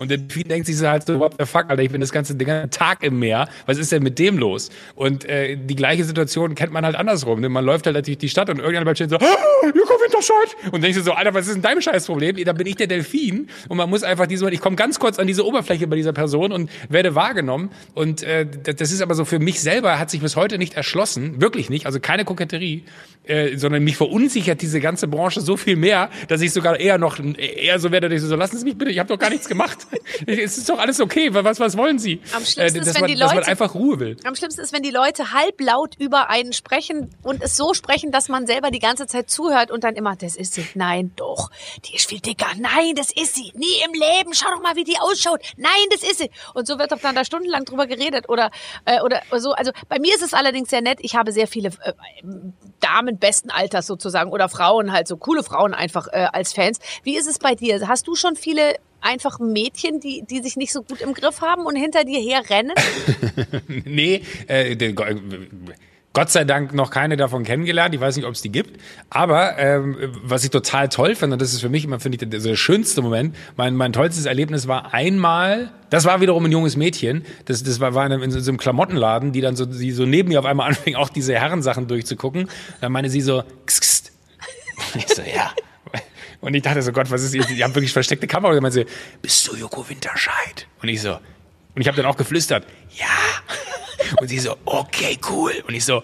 [0.00, 2.10] Und der Delfin denkt sich so halt so, what the fuck, Alter, ich bin das
[2.10, 3.48] ganze, den ganzen Tag im Meer.
[3.66, 4.70] Was ist denn mit dem los?
[4.94, 7.40] Und äh, die gleiche Situation kennt man halt andersrum.
[7.40, 7.50] Ne?
[7.50, 10.72] Man läuft halt durch die Stadt und irgendjemand bleibt stehen so, ah, Joko Winterscheid!
[10.72, 12.42] Und denkst du so, Alter, was ist denn dein Scheißproblem?
[12.44, 13.48] Da bin ich der Delfin.
[13.68, 16.50] Und man muss einfach diese, ich komme ganz kurz an diese Oberfläche bei dieser Person
[16.50, 17.70] und werde wahrgenommen.
[17.92, 21.42] Und äh, das ist aber so für mich selber, hat sich bis heute nicht erschlossen.
[21.42, 21.84] Wirklich nicht.
[21.84, 22.84] Also keine Koketterie.
[23.24, 27.20] Äh, sondern mich verunsichert diese ganze Branche so viel mehr, dass ich sogar eher noch
[27.20, 29.46] eher so werde, dass ich so, lassen Sie mich bitte, ich habe doch gar nichts
[29.46, 29.86] gemacht.
[30.26, 31.32] es ist doch alles okay.
[31.32, 32.20] Was, was wollen Sie?
[32.34, 34.16] Am schlimmsten äh, ist, wenn man, die Leute, dass man einfach Ruhe will.
[34.24, 38.28] Am schlimmsten ist, wenn die Leute halblaut über einen sprechen und es so sprechen, dass
[38.28, 40.66] man selber die ganze Zeit zuhört und dann immer, das ist sie.
[40.74, 41.50] Nein, doch.
[41.84, 42.46] Die ist viel dicker.
[42.58, 43.52] Nein, das ist sie.
[43.54, 44.34] Nie im Leben.
[44.34, 45.40] Schau doch mal, wie die ausschaut.
[45.56, 46.30] Nein, das ist sie.
[46.54, 48.50] Und so wird doch dann da stundenlang drüber geredet oder,
[48.84, 49.52] äh, oder so.
[49.52, 50.98] Also bei mir ist es allerdings sehr nett.
[51.02, 51.92] Ich habe sehr viele äh,
[52.80, 56.78] Damen besten Alters sozusagen oder Frauen halt so coole Frauen einfach äh, als Fans.
[57.02, 57.88] Wie ist es bei dir?
[57.88, 61.66] Hast du schon viele einfach Mädchen, die, die sich nicht so gut im Griff haben
[61.66, 62.72] und hinter dir herrennen?
[63.84, 64.74] nee, äh,
[66.12, 67.94] Gott sei Dank noch keine davon kennengelernt.
[67.94, 68.80] Ich weiß nicht, ob es die gibt.
[69.10, 72.28] Aber ähm, was ich total toll finde, und das ist für mich immer, finde ich,
[72.28, 76.76] der, der schönste Moment, mein, mein tollstes Erlebnis war einmal, das war wiederum ein junges
[76.76, 80.04] Mädchen, das, das war, war in, in so einem Klamottenladen, die dann so, die so
[80.04, 82.48] neben mir auf einmal anfing, auch diese Herrensachen durchzugucken.
[82.80, 84.12] Dann meine sie so, kst, kst.
[84.94, 85.52] Und ich so, ja.
[86.40, 88.52] Und ich dachte so, Gott, was ist, die, die haben wirklich versteckte Kamera.
[88.52, 88.86] Und meinte sie,
[89.20, 90.66] bist du Joko Winterscheid?
[90.82, 91.18] Und ich so,
[91.74, 92.66] und ich habe dann auch geflüstert,
[92.96, 93.06] ja.
[94.20, 95.52] Und sie so, okay, cool.
[95.66, 96.02] Und ich so,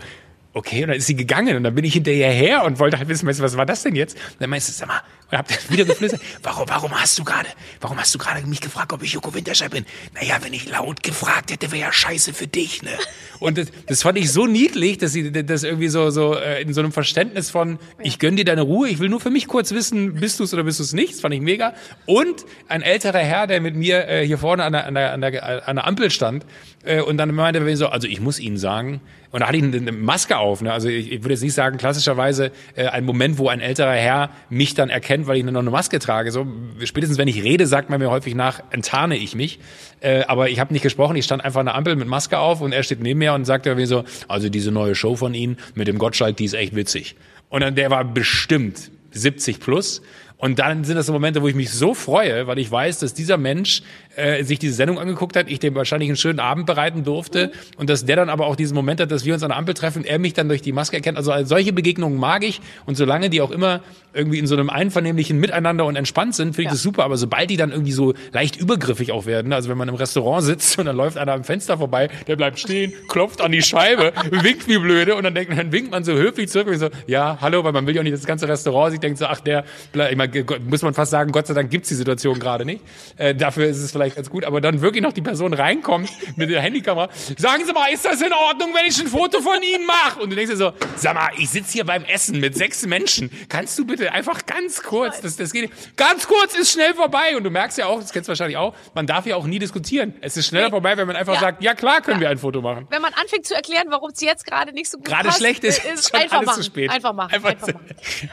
[0.52, 0.82] okay.
[0.82, 3.26] Und dann ist sie gegangen und dann bin ich hinterher her und wollte halt wissen,
[3.26, 4.16] was war das denn jetzt?
[4.16, 7.24] Und dann meinst du, sag mal, und hab dann wieder geflüstert, warum, warum hast du
[7.24, 7.48] gerade,
[7.80, 9.84] warum hast du gerade mich gefragt, ob ich Joko Winterscheid bin?
[10.14, 12.90] Naja, wenn ich laut gefragt hätte, wäre ja scheiße für dich, ne?
[13.38, 16.72] Und das, das fand ich so niedlich, dass sie das irgendwie so, so äh, in
[16.72, 19.72] so einem Verständnis von, ich gönn dir deine Ruhe, ich will nur für mich kurz
[19.72, 21.14] wissen, bist du es oder bist du es nicht?
[21.14, 21.74] Das fand ich mega.
[22.06, 25.20] Und ein älterer Herr, der mit mir äh, hier vorne an der, an der, an
[25.20, 26.46] der, an der Ampel stand
[26.84, 29.00] äh, und dann meinte er so, also ich muss Ihnen sagen,
[29.32, 30.62] und da hatte ich eine Maske auf.
[30.62, 30.72] Ne?
[30.72, 34.30] Also ich, ich würde jetzt nicht sagen, klassischerweise äh, ein Moment, wo ein älterer Herr
[34.48, 36.30] mich dann erkennt, weil ich noch eine Maske trage.
[36.30, 36.46] So
[36.84, 39.58] spätestens wenn ich rede, sagt man mir häufig nach, enttarne ich mich.
[40.00, 42.60] Äh, aber ich habe nicht gesprochen, ich stand einfach an der Ampel mit Maske auf
[42.60, 45.56] und er steht neben mir und sagt irgendwie so, also diese neue Show von Ihnen
[45.74, 47.16] mit dem Gottschalk, die ist echt witzig.
[47.48, 50.02] Und dann der war bestimmt 70 plus.
[50.38, 53.14] Und dann sind das so Momente, wo ich mich so freue, weil ich weiß, dass
[53.14, 53.82] dieser Mensch
[54.16, 57.88] äh, sich diese Sendung angeguckt hat, ich dem wahrscheinlich einen schönen Abend bereiten durfte und
[57.88, 60.04] dass der dann aber auch diesen Moment hat, dass wir uns an der Ampel treffen,
[60.04, 61.16] er mich dann durch die Maske erkennt.
[61.16, 63.80] Also solche Begegnungen mag ich und solange die auch immer
[64.12, 66.72] irgendwie in so einem einvernehmlichen Miteinander und entspannt sind, finde ich ja.
[66.72, 67.04] das super.
[67.04, 70.44] Aber sobald die dann irgendwie so leicht übergriffig auch werden, also wenn man im Restaurant
[70.44, 74.12] sitzt und dann läuft einer am Fenster vorbei, der bleibt stehen, klopft an die Scheibe,
[74.30, 77.38] winkt wie blöde und dann denkt, dann winkt man so höflich zurück und so, ja,
[77.40, 79.64] hallo, weil man will ja auch nicht das ganze Restaurant, ich denke so, ach der,
[79.92, 82.82] ich meine, Na, muss man fast sagen, Gott sei Dank gibt's die Situation gerade nicht.
[83.16, 84.44] Äh, dafür ist es vielleicht ganz gut.
[84.44, 87.08] Aber dann wirklich noch die Person reinkommt mit der Handykamera.
[87.38, 90.20] Sagen Sie mal, ist das in Ordnung, wenn ich ein Foto von Ihnen mache?
[90.20, 93.30] Und du denkst dir so, sag mal, ich sitze hier beim Essen mit sechs Menschen.
[93.48, 95.96] Kannst du bitte einfach ganz kurz, das, das geht nicht.
[95.96, 97.36] Ganz kurz ist schnell vorbei.
[97.36, 99.58] Und du merkst ja auch, das kennst du wahrscheinlich auch, man darf ja auch nie
[99.58, 100.14] diskutieren.
[100.20, 101.40] Es ist schneller vorbei, wenn man einfach Ja.
[101.40, 102.22] sagt, ja klar können Ja.
[102.22, 102.86] wir ein Foto machen.
[102.90, 105.64] Wenn man anfängt zu erklären, warum es jetzt gerade nicht so gut Gerade passt, schlecht
[105.64, 106.56] ist, äh, ist schon einfach alles machen.
[106.62, 106.90] zu spät.
[106.90, 107.32] Einfach machen.
[107.34, 107.86] Einfach Einfach, machen.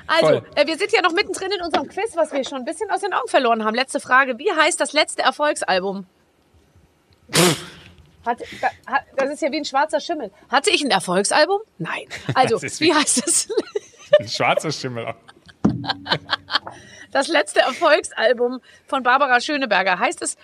[0.08, 2.90] Also, äh, wir sind ja noch mittendrin in unserem Quiz, was wir schon ein bisschen
[2.92, 3.76] aus den Augen verloren haben.
[3.76, 4.38] Letzte Frage.
[4.40, 6.06] Wie heißt das letzte Erfolgsalbum?
[8.26, 10.32] Hat, da, hat, das ist ja wie ein schwarzer Schimmel.
[10.50, 11.60] Hatte ich ein Erfolgsalbum?
[11.78, 12.06] Nein.
[12.36, 13.48] Also, wie- wie heißt das?
[14.20, 15.08] Ein schwarzer Schimmel.
[15.08, 15.16] auch.
[17.12, 19.98] Das letzte Erfolgsalbum von Barbara Schöneberger.
[20.00, 20.38] Heißt es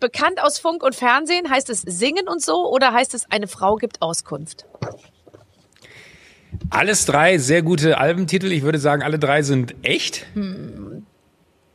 [0.00, 1.48] bekannt aus Funk und Fernsehen?
[1.48, 2.68] Heißt es Singen und so?
[2.68, 4.66] Oder heißt es Eine Frau gibt Auskunft?
[6.70, 8.52] Alles drei sehr gute Albentitel.
[8.52, 10.26] Ich würde sagen, alle drei sind echt.
[10.34, 11.02] Nee?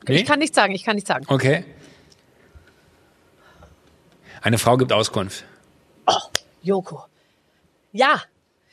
[0.08, 1.26] Ich kann nicht sagen, ich kann nicht sagen.
[1.28, 1.66] Okay.
[4.42, 5.44] Eine Frau gibt Auskunft.
[6.68, 7.06] Joko.
[7.92, 8.22] Ja.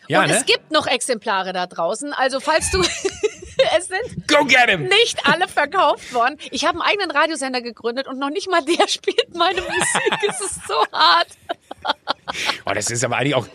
[0.09, 0.37] Ja, und ne?
[0.37, 2.13] es gibt noch Exemplare da draußen.
[2.13, 2.81] Also falls du,
[3.79, 4.83] es sind Go get him!
[4.83, 6.37] nicht alle verkauft worden.
[6.51, 10.19] Ich habe einen eigenen Radiosender gegründet und noch nicht mal der spielt meine Musik.
[10.29, 11.29] es ist so hart.
[12.67, 13.47] Oh, das ist aber eigentlich auch,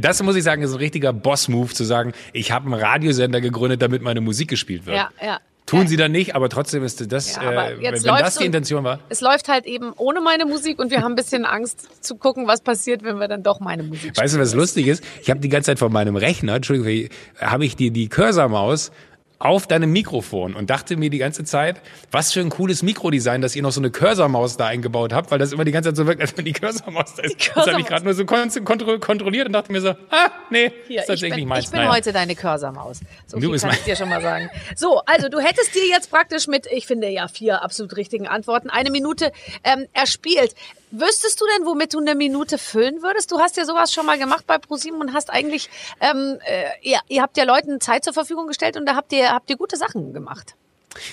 [0.00, 3.82] das muss ich sagen, ist ein richtiger Boss-Move zu sagen, ich habe einen Radiosender gegründet,
[3.82, 4.96] damit meine Musik gespielt wird.
[4.96, 5.40] Ja, ja.
[5.66, 8.84] Tun sie dann nicht, aber trotzdem ist das, Ja, äh, jetzt wenn das die Intention
[8.84, 9.00] war.
[9.08, 12.46] Es läuft halt eben ohne meine Musik und wir haben ein bisschen Angst zu gucken,
[12.46, 15.02] was passiert, wenn wir dann doch meine Musik Weißt du, was lustig ist?
[15.22, 17.08] Ich habe die ganze Zeit von meinem Rechner, Entschuldigung,
[17.40, 18.90] habe ich die, die Cursor-Maus
[19.38, 21.80] auf deinem Mikrofon und dachte mir die ganze Zeit,
[22.10, 25.38] was für ein cooles Mikrodesign, dass ihr noch so eine Cursor-Maus da eingebaut habt, weil
[25.38, 27.50] das immer die ganze Zeit so wirkt, als wenn die Cursor-Maus da ist.
[27.54, 30.72] Das habe ich gerade nur so kon kontro kontrolliert und dachte mir so, ah, nee,
[30.86, 31.64] Hier, ist tatsächlich ich bin, meins.
[31.66, 31.92] ich bin Naja.
[31.92, 33.00] heute deine Cursor-Maus.
[33.26, 34.48] So Du bist kann mein- ich dir schon mal sagen.
[34.76, 38.70] So, also du hättest dir jetzt praktisch mit, ich finde ja vier absolut richtigen Antworten,
[38.70, 39.32] eine Minute
[39.64, 40.54] ähm, erspielt.
[40.96, 43.32] Wüsstest du denn, womit du eine Minute füllen würdest?
[43.32, 45.68] Du hast ja sowas schon mal gemacht bei ProSieben und hast eigentlich,
[46.00, 49.30] ähm, äh, ja, ihr habt ja Leuten Zeit zur Verfügung gestellt und da habt ihr,
[49.30, 50.54] habt ihr gute Sachen gemacht.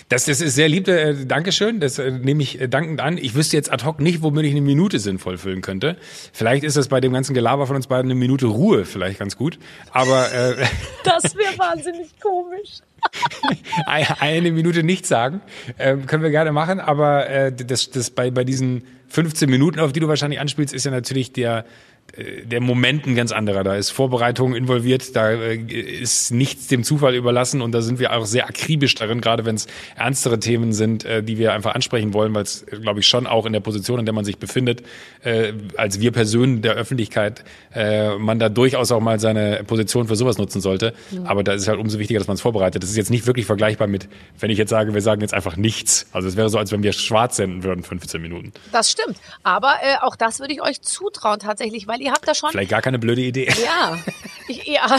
[0.10, 1.80] Das, das ist sehr lieb, äh, Dankeschön.
[1.80, 3.18] Das äh, nehme ich äh, dankend an.
[3.18, 5.98] Ich wüsste jetzt ad hoc nicht, womit ich eine Minute sinnvoll füllen könnte.
[6.32, 9.36] Vielleicht ist das bei dem ganzen Gelaber von uns beiden eine Minute Ruhe vielleicht ganz
[9.36, 9.58] gut.
[9.92, 10.64] Aber äh,
[11.04, 12.82] Das wäre wahnsinnig komisch.
[14.20, 15.42] eine Minute nichts sagen,
[15.80, 16.80] äh, können wir gerne machen.
[16.80, 20.86] Aber äh, das, das bei, bei diesen 15 Minuten, auf die du wahrscheinlich anspielst, ist
[20.86, 21.66] ja natürlich der
[22.18, 23.64] der Moment ein ganz anderer.
[23.64, 28.14] Da ist Vorbereitung involviert, da äh, ist nichts dem Zufall überlassen und da sind wir
[28.14, 32.14] auch sehr akribisch darin, gerade wenn es ernstere Themen sind, äh, die wir einfach ansprechen
[32.14, 34.84] wollen, weil es, glaube ich, schon auch in der Position, in der man sich befindet,
[35.24, 40.16] äh, als wir Personen der Öffentlichkeit, äh, man da durchaus auch mal seine Position für
[40.16, 40.94] sowas nutzen sollte.
[41.24, 42.84] Aber da ist es halt umso wichtiger, dass man es vorbereitet.
[42.84, 45.56] Das ist jetzt nicht wirklich vergleichbar mit, wenn ich jetzt sage, wir sagen jetzt einfach
[45.56, 46.08] nichts.
[46.12, 48.52] Also es wäre so, als wenn wir schwarz senden würden, 15 Minuten.
[48.72, 49.18] Das stimmt.
[49.44, 52.72] Aber äh, auch das würde ich euch zutrauen tatsächlich, weil ihr habt da schon Vielleicht
[52.72, 53.52] gar keine blöde Idee.
[53.62, 53.98] Ja,
[54.48, 54.98] ich, ja.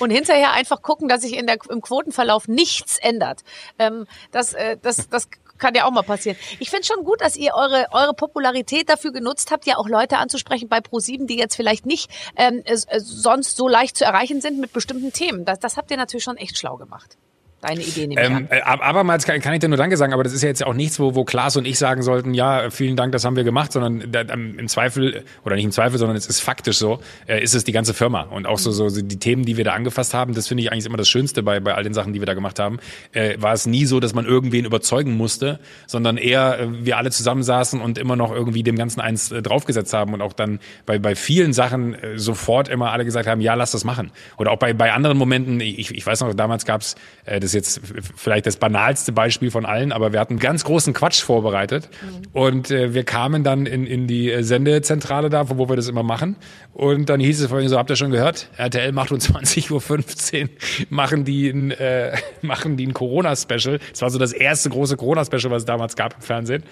[0.00, 3.42] und hinterher einfach gucken, dass sich in der, im Quotenverlauf nichts ändert.
[3.78, 5.28] Ähm, das, äh, das, das
[5.58, 6.36] kann ja auch mal passieren.
[6.58, 10.18] Ich finde schon gut, dass ihr eure, eure Popularität dafür genutzt habt, ja auch Leute
[10.18, 14.58] anzusprechen bei ProSieben, die jetzt vielleicht nicht ähm, äh, sonst so leicht zu erreichen sind
[14.58, 15.44] mit bestimmten Themen.
[15.44, 17.16] Das, das habt ihr natürlich schon echt schlau gemacht.
[17.62, 18.48] Deine Idee nehme ich Ähm, an.
[18.50, 20.66] äh, ab- abermals kann, kann ich dir nur Danke sagen, aber das ist ja jetzt
[20.66, 23.44] auch nichts, wo, wo Klaas und ich sagen sollten, ja, vielen Dank, das haben wir
[23.44, 26.98] gemacht, sondern da, ähm, im Zweifel, oder nicht im Zweifel, sondern es ist faktisch so,
[27.28, 28.22] äh, ist es die ganze Firma.
[28.22, 30.86] Und auch so, so die Themen, die wir da angefasst haben, das finde ich eigentlich
[30.86, 32.80] immer das Schönste bei, bei all den Sachen, die wir da gemacht haben,
[33.12, 37.12] äh, war es nie so, dass man irgendwen überzeugen musste, sondern eher äh, wir alle
[37.12, 40.98] zusammensaßen und immer noch irgendwie dem Ganzen eins äh, draufgesetzt haben und auch dann bei,
[40.98, 44.10] bei vielen Sachen äh, sofort immer alle gesagt haben, ja, lass das machen.
[44.36, 47.80] Oder auch bei, bei anderen Momenten, ich, ich weiß noch, damals gab's äh, das ist
[47.80, 47.80] jetzt
[48.16, 51.88] vielleicht das banalste Beispiel von allen, aber wir hatten ganz großen Quatsch vorbereitet
[52.32, 56.02] und äh, wir kamen dann in, in die äh, Sendezentrale da, wo wir das immer
[56.02, 56.36] machen
[56.72, 58.48] und dann hieß es vorhin so, habt ihr schon gehört?
[58.56, 60.48] RTL macht um 20.15 Uhr
[60.90, 63.78] machen die ein, äh, machen die ein Corona-Special.
[63.90, 66.62] Das war so das erste große Corona-Special, was es damals gab im Fernsehen.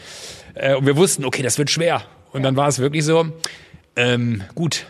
[0.55, 2.03] Äh, und wir wussten, okay, das wird schwer.
[2.33, 3.27] Und dann war es wirklich so,
[3.97, 4.87] ähm, gut,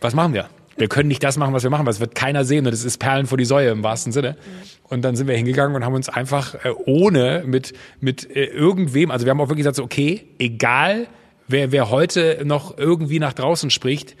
[0.00, 0.48] was machen wir?
[0.76, 2.84] Wir können nicht das machen, was wir machen, weil es wird keiner sehen und es
[2.84, 4.36] ist Perlen vor die Säue im wahrsten Sinne.
[4.84, 9.10] Und dann sind wir hingegangen und haben uns einfach äh, ohne mit, mit äh, irgendwem,
[9.10, 11.06] also wir haben auch wirklich gesagt, so, okay, egal
[11.46, 14.16] wer, wer heute noch irgendwie nach draußen spricht,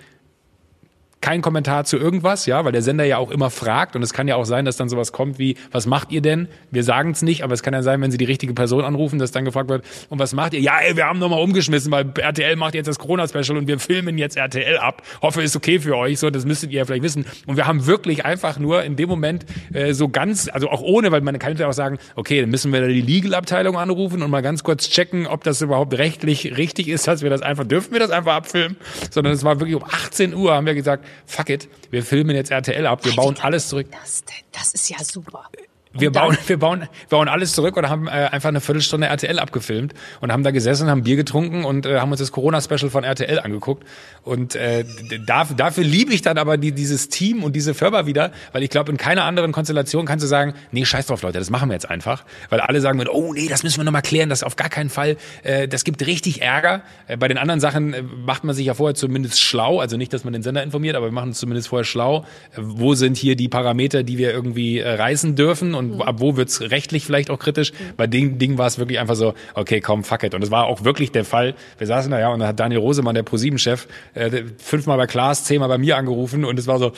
[1.24, 4.28] kein Kommentar zu irgendwas, ja, weil der Sender ja auch immer fragt und es kann
[4.28, 6.48] ja auch sein, dass dann sowas kommt wie, was macht ihr denn?
[6.70, 9.18] Wir sagen es nicht, aber es kann ja sein, wenn sie die richtige Person anrufen,
[9.18, 10.60] dass dann gefragt wird, und was macht ihr?
[10.60, 14.18] Ja, ey, wir haben nochmal umgeschmissen, weil RTL macht jetzt das Corona-Special und wir filmen
[14.18, 15.00] jetzt RTL ab.
[15.22, 17.24] Hoffe, ist okay für euch, so, das müsstet ihr ja vielleicht wissen.
[17.46, 21.10] Und wir haben wirklich einfach nur in dem Moment äh, so ganz, also auch ohne,
[21.10, 24.30] weil man kann ja auch sagen, okay, dann müssen wir da die Legal-Abteilung anrufen und
[24.30, 27.94] mal ganz kurz checken, ob das überhaupt rechtlich richtig ist, dass wir das einfach, dürfen
[27.94, 28.76] wir das einfach abfilmen?
[29.10, 32.50] Sondern es war wirklich um 18 Uhr, haben wir gesagt, fuck it, wir filmen jetzt
[32.50, 33.86] RTL ab, wir bauen alles zurück.
[33.90, 35.48] Das, das ist ja super
[35.96, 39.38] wir bauen, wir bauen, wir bauen alles zurück und haben äh, einfach eine Viertelstunde RTL
[39.38, 43.04] abgefilmt und haben da gesessen, haben Bier getrunken und äh, haben uns das Corona-Special von
[43.04, 43.84] RTL angeguckt.
[44.22, 44.84] Und äh,
[45.26, 48.70] dafür, dafür liebe ich dann aber die, dieses Team und diese Firma wieder, weil ich
[48.70, 51.74] glaube, in keiner anderen Konstellation kannst du sagen, nee, scheiß drauf, Leute, das machen wir
[51.74, 52.24] jetzt einfach.
[52.48, 55.16] Weil alle sagen, oh nee, das müssen wir nochmal klären, das auf gar keinen Fall,
[55.42, 56.82] äh, das gibt richtig Ärger.
[57.06, 60.12] Äh, bei den anderen Sachen äh, macht man sich ja vorher zumindest schlau, also nicht,
[60.12, 62.24] dass man den Sender informiert, aber wir machen uns zumindest vorher schlau.
[62.52, 66.02] Äh, wo sind hier die Parameter, die wir irgendwie äh, reißen dürfen und mhm.
[66.02, 67.72] ab wo wird's rechtlich vielleicht auch kritisch.
[67.72, 67.96] Mhm.
[67.96, 70.34] Bei dem Ding war es wirklich einfach so, okay, komm, fuck it.
[70.34, 71.54] Und es war auch wirklich der Fall.
[71.78, 75.44] Wir saßen da ja und dann hat Daniel Rosemann, der ProSieben-Chef, äh, fünfmal bei Klaas,
[75.44, 76.92] zehnmal bei mir angerufen und es war so,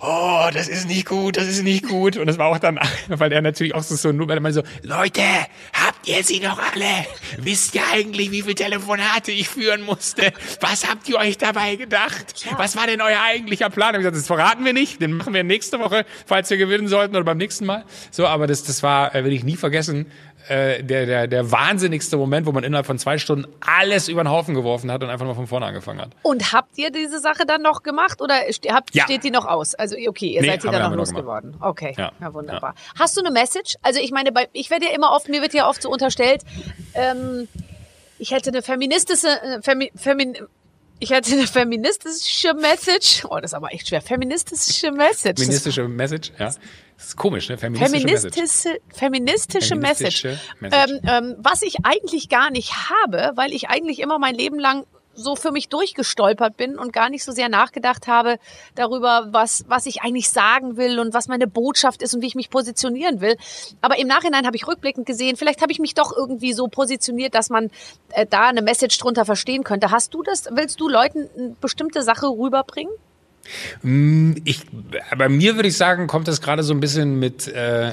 [0.00, 2.16] oh, das ist nicht gut, das ist nicht gut.
[2.16, 2.78] Und es war auch dann,
[3.08, 5.22] weil er natürlich auch so, so nur, weil so, Leute,
[5.72, 7.06] habt ihr sie noch alle?
[7.38, 10.32] Wisst ihr eigentlich, wie viele Telefonate ich führen musste?
[10.60, 12.44] Was habt ihr euch dabei gedacht?
[12.44, 12.58] Ja.
[12.58, 13.94] Was war denn euer eigentlicher Plan?
[13.94, 17.14] Ich gesagt, das verraten wir nicht, den machen wir nächste Woche, falls wir gewinnen sollten
[17.14, 17.84] oder beim nächsten Mal.
[18.10, 20.06] So, aber das, das war, äh, will ich nie vergessen,
[20.48, 24.30] äh, der, der, der wahnsinnigste Moment, wo man innerhalb von zwei Stunden alles über den
[24.30, 26.10] Haufen geworfen hat und einfach mal von vorne angefangen hat.
[26.22, 28.34] Und habt ihr diese Sache dann noch gemacht oder
[28.70, 29.04] habt, ja.
[29.04, 29.74] steht die noch aus?
[29.74, 31.54] Also okay, ihr nee, seid die dann noch losgeworden.
[31.60, 32.12] Okay, ja.
[32.20, 32.74] ja wunderbar.
[32.76, 33.00] Ja.
[33.00, 33.76] Hast du eine Message?
[33.82, 36.42] Also ich meine, bei, ich werde ja immer oft, mir wird ja oft so unterstellt,
[36.94, 37.48] ähm,
[38.18, 40.36] ich hätte eine feministische, äh, Femi, Femin,
[41.02, 43.24] ich hätte eine feministische Message.
[43.28, 44.00] Oh, das ist aber echt schwer.
[44.00, 45.40] Feministische Message.
[45.40, 46.52] Feministische Message, ja.
[47.02, 47.58] Das ist komisch, ne?
[47.58, 49.74] Feministische, feministische Message.
[49.74, 50.24] Feministische, Message.
[50.60, 50.92] Message.
[50.92, 54.86] Ähm, ähm, was ich eigentlich gar nicht habe, weil ich eigentlich immer mein Leben lang
[55.14, 58.36] so für mich durchgestolpert bin und gar nicht so sehr nachgedacht habe
[58.76, 62.36] darüber, was, was ich eigentlich sagen will und was meine Botschaft ist und wie ich
[62.36, 63.36] mich positionieren will.
[63.80, 67.34] Aber im Nachhinein habe ich rückblickend gesehen, vielleicht habe ich mich doch irgendwie so positioniert,
[67.34, 67.70] dass man
[68.10, 69.90] äh, da eine Message drunter verstehen könnte.
[69.90, 72.92] Hast du das, willst du Leuten eine bestimmte Sache rüberbringen?
[73.82, 74.62] Mm, ich,
[75.16, 77.92] bei mir würde ich sagen, kommt das gerade so ein bisschen mit äh,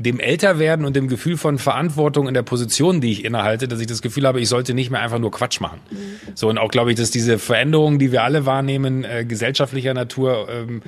[0.00, 3.86] dem Älterwerden und dem Gefühl von Verantwortung in der Position, die ich innehalte, dass ich
[3.86, 5.80] das Gefühl habe, ich sollte nicht mehr einfach nur Quatsch machen.
[5.90, 5.96] Mhm.
[6.34, 10.48] So und auch glaube ich, dass diese Veränderungen, die wir alle wahrnehmen, äh, gesellschaftlicher Natur,
[10.50, 10.82] ähm,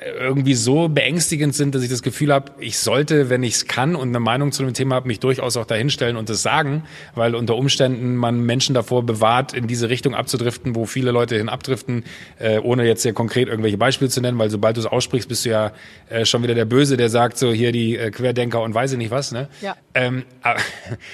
[0.00, 3.94] irgendwie so beängstigend sind, dass ich das Gefühl habe, ich sollte, wenn ich es kann
[3.94, 6.84] und eine Meinung zu dem Thema habe, mich durchaus auch dahinstellen und das sagen,
[7.14, 11.48] weil unter Umständen man Menschen davor bewahrt, in diese Richtung abzudriften, wo viele Leute hin
[11.48, 12.04] abdriften,
[12.38, 15.44] äh, ohne jetzt sehr konkret irgendwelche Beispiele zu nennen, weil sobald du es aussprichst, bist
[15.44, 15.72] du ja
[16.08, 18.98] äh, schon wieder der Böse, der sagt so hier die äh, Querdenker und weiß ich
[18.98, 19.32] nicht was.
[19.32, 19.48] Ne?
[19.60, 19.76] Ja.
[19.94, 20.60] Ähm, aber,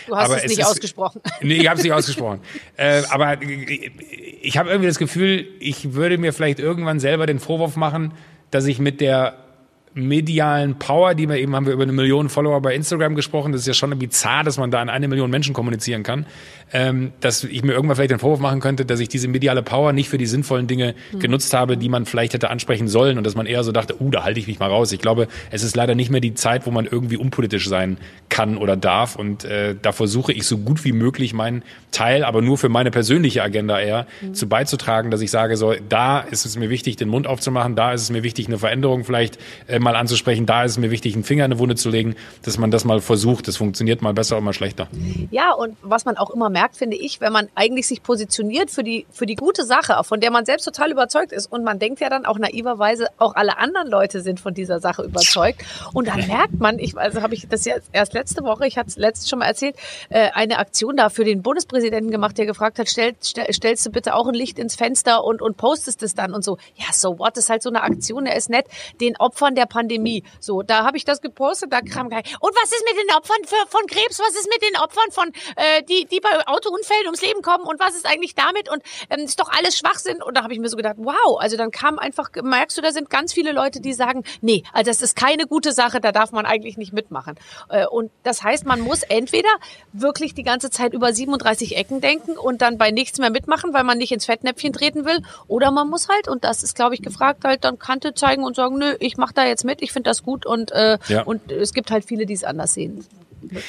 [0.06, 1.20] du hast es nicht ist, ausgesprochen.
[1.40, 2.40] Nee, ich habe es nicht ausgesprochen.
[2.76, 3.38] äh, aber
[4.42, 8.12] ich habe irgendwie das Gefühl, ich würde mir vielleicht irgendwann selber den Vorwurf machen,
[8.56, 9.34] dass ich mit der
[9.92, 13.62] medialen Power, die wir eben haben wir über eine Million Follower bei Instagram gesprochen, das
[13.62, 16.24] ist ja schon bizarr, dass man da an eine Million Menschen kommunizieren kann,
[16.72, 19.92] ähm, dass ich mir irgendwann vielleicht den Vorwurf machen könnte, dass ich diese mediale Power
[19.92, 21.20] nicht für die sinnvollen Dinge mhm.
[21.20, 24.10] genutzt habe, die man vielleicht hätte ansprechen sollen und dass man eher so dachte, uh,
[24.10, 24.92] da halte ich mich mal raus.
[24.92, 27.98] Ich glaube, es ist leider nicht mehr die Zeit, wo man irgendwie unpolitisch sein
[28.28, 31.62] kann oder darf und äh, da versuche ich so gut wie möglich meinen
[31.92, 34.34] Teil, aber nur für meine persönliche Agenda eher, mhm.
[34.34, 37.92] zu beizutragen, dass ich sage, so, da ist es mir wichtig, den Mund aufzumachen, da
[37.92, 39.38] ist es mir wichtig, eine Veränderung vielleicht
[39.68, 40.46] äh, mal anzusprechen.
[40.46, 42.84] Da ist es mir wichtig, einen Finger in eine Wunde zu legen, dass man das
[42.84, 43.48] mal versucht.
[43.48, 44.88] Das funktioniert mal besser und mal schlechter.
[45.30, 48.82] Ja, und was man auch immer merkt, finde ich, wenn man eigentlich sich positioniert für
[48.82, 51.52] die, für die gute Sache, von der man selbst total überzeugt ist.
[51.52, 55.02] Und man denkt ja dann auch naiverweise, auch alle anderen Leute sind von dieser Sache
[55.02, 55.62] überzeugt.
[55.92, 58.88] Und dann merkt man, ich, also habe ich das ja erst letzte Woche, ich hatte
[58.88, 59.76] es letztes schon mal erzählt,
[60.08, 63.90] äh, eine Aktion da für den Bundespräsidenten gemacht, der gefragt hat, stell, stell, stellst du
[63.90, 66.56] bitte auch ein Licht ins Fenster und, und postest es dann und so.
[66.76, 68.66] Ja, so what, das ist halt so eine Aktion, der ist nett,
[68.98, 72.22] den Opfern der Pandemie so, da habe ich das gepostet, da kam kein.
[72.40, 74.18] Und was ist mit den Opfern für, von Krebs?
[74.18, 77.64] Was ist mit den Opfern von, äh, die, die bei Autounfällen ums Leben kommen?
[77.64, 78.70] Und was ist eigentlich damit?
[78.70, 80.22] Und ähm, ist doch alles Schwachsinn.
[80.22, 82.92] Und da habe ich mir so gedacht, wow, also dann kam einfach, merkst du, da
[82.92, 86.32] sind ganz viele Leute, die sagen, nee, also das ist keine gute Sache, da darf
[86.32, 87.36] man eigentlich nicht mitmachen.
[87.68, 89.48] Äh, und das heißt, man muss entweder
[89.92, 93.84] wirklich die ganze Zeit über 37 Ecken denken und dann bei nichts mehr mitmachen, weil
[93.84, 97.02] man nicht ins Fettnäpfchen treten will, oder man muss halt, und das ist, glaube ich,
[97.02, 100.10] gefragt, halt dann Kante zeigen und sagen, nö, ich mache da jetzt mit, ich finde
[100.10, 101.22] das gut und, äh, ja.
[101.22, 103.04] und es gibt halt viele, die es anders sehen.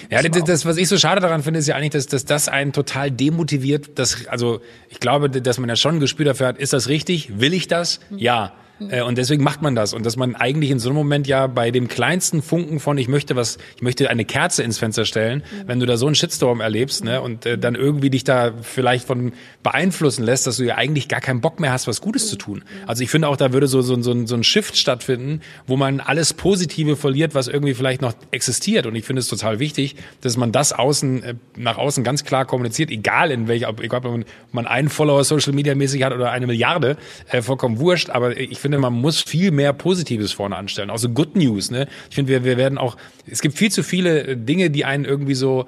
[0.10, 2.50] Ja, das, das, was ich so schade daran finde, ist ja eigentlich, dass, dass das
[2.50, 3.98] einen total demotiviert.
[4.00, 7.40] Dass, also ich glaube, dass man ja schon ein Gespür dafür hat, ist das richtig?
[7.40, 8.00] Will ich das?
[8.10, 8.46] Ja.
[8.46, 8.67] Mhm.
[8.90, 9.94] Äh, und deswegen macht man das.
[9.94, 13.08] Und dass man eigentlich in so einem Moment ja bei dem kleinsten Funken von ich
[13.08, 15.68] möchte was, ich möchte eine Kerze ins Fenster stellen, mhm.
[15.68, 19.08] wenn du da so einen Shitstorm erlebst, ne, und äh, dann irgendwie dich da vielleicht
[19.08, 22.36] von beeinflussen lässt, dass du ja eigentlich gar keinen Bock mehr hast, was Gutes zu
[22.36, 22.64] tun.
[22.86, 26.00] Also ich finde auch, da würde so, so, so, so ein Shift stattfinden, wo man
[26.00, 28.86] alles Positive verliert, was irgendwie vielleicht noch existiert.
[28.86, 32.46] Und ich finde es total wichtig, dass man das außen, äh, nach außen ganz klar
[32.46, 36.48] kommuniziert, egal in welcher, egal ob man einen Follower Social Media mäßig hat oder eine
[36.48, 36.98] Milliarde,
[37.30, 38.10] äh, vollkommen wurscht.
[38.10, 40.90] Aber ich finde, man muss viel mehr Positives vorne anstellen.
[40.90, 41.88] Also Good News, ne?
[42.10, 45.06] Ich finde, wir, wir werden auch, es gibt viel zu viele äh, Dinge, die einen
[45.06, 45.66] irgendwie so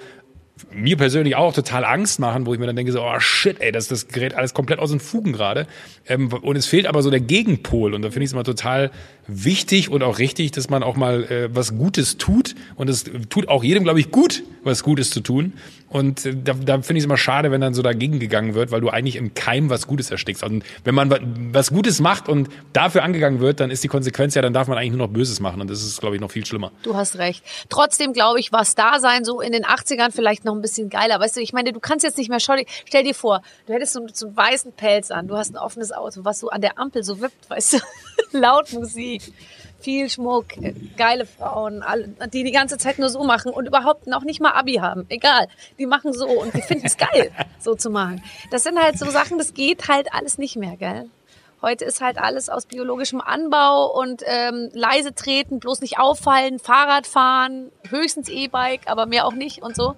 [0.71, 3.71] mir persönlich auch total Angst machen, wo ich mir dann denke so, oh shit, ey,
[3.71, 5.67] das, das gerät alles komplett aus den Fugen gerade.
[6.07, 7.93] Ähm, und es fehlt aber so der Gegenpol.
[7.93, 8.91] Und da finde ich es immer total
[9.27, 12.55] wichtig und auch richtig, dass man auch mal äh, was Gutes tut.
[12.75, 15.53] Und es tut auch jedem, glaube ich, gut, was Gutes zu tun.
[15.89, 18.71] Und äh, da, da finde ich es immer schade, wenn dann so dagegen gegangen wird,
[18.71, 20.43] weil du eigentlich im Keim was Gutes erstickst.
[20.43, 21.09] Und wenn man
[21.53, 24.77] was Gutes macht und dafür angegangen wird, dann ist die Konsequenz ja, dann darf man
[24.77, 25.61] eigentlich nur noch Böses machen.
[25.61, 26.71] Und das ist, glaube ich, noch viel schlimmer.
[26.83, 27.43] Du hast recht.
[27.69, 31.19] Trotzdem glaube ich, was da sein, so in den 80ern vielleicht noch ein bisschen geiler.
[31.19, 33.93] Weißt du, ich meine, du kannst jetzt nicht mehr, schau, stell dir vor, du hättest
[33.93, 36.77] so, so einen weißen Pelz an, du hast ein offenes Auto, was so an der
[36.79, 37.77] Ampel so wippt, weißt du,
[38.37, 39.33] laut Musik
[39.79, 40.47] viel Schmuck,
[40.97, 44.51] geile Frauen, alle, die die ganze Zeit nur so machen und überhaupt noch nicht mal
[44.51, 45.05] Abi haben.
[45.09, 45.47] Egal,
[45.77, 48.21] die machen so und die finden es geil, so zu machen.
[48.51, 51.09] Das sind halt so Sachen, das geht halt alles nicht mehr, gell?
[51.61, 57.05] Heute ist halt alles aus biologischem Anbau und ähm, leise treten, bloß nicht auffallen, Fahrrad
[57.05, 59.93] fahren, höchstens E-Bike, aber mehr auch nicht und so.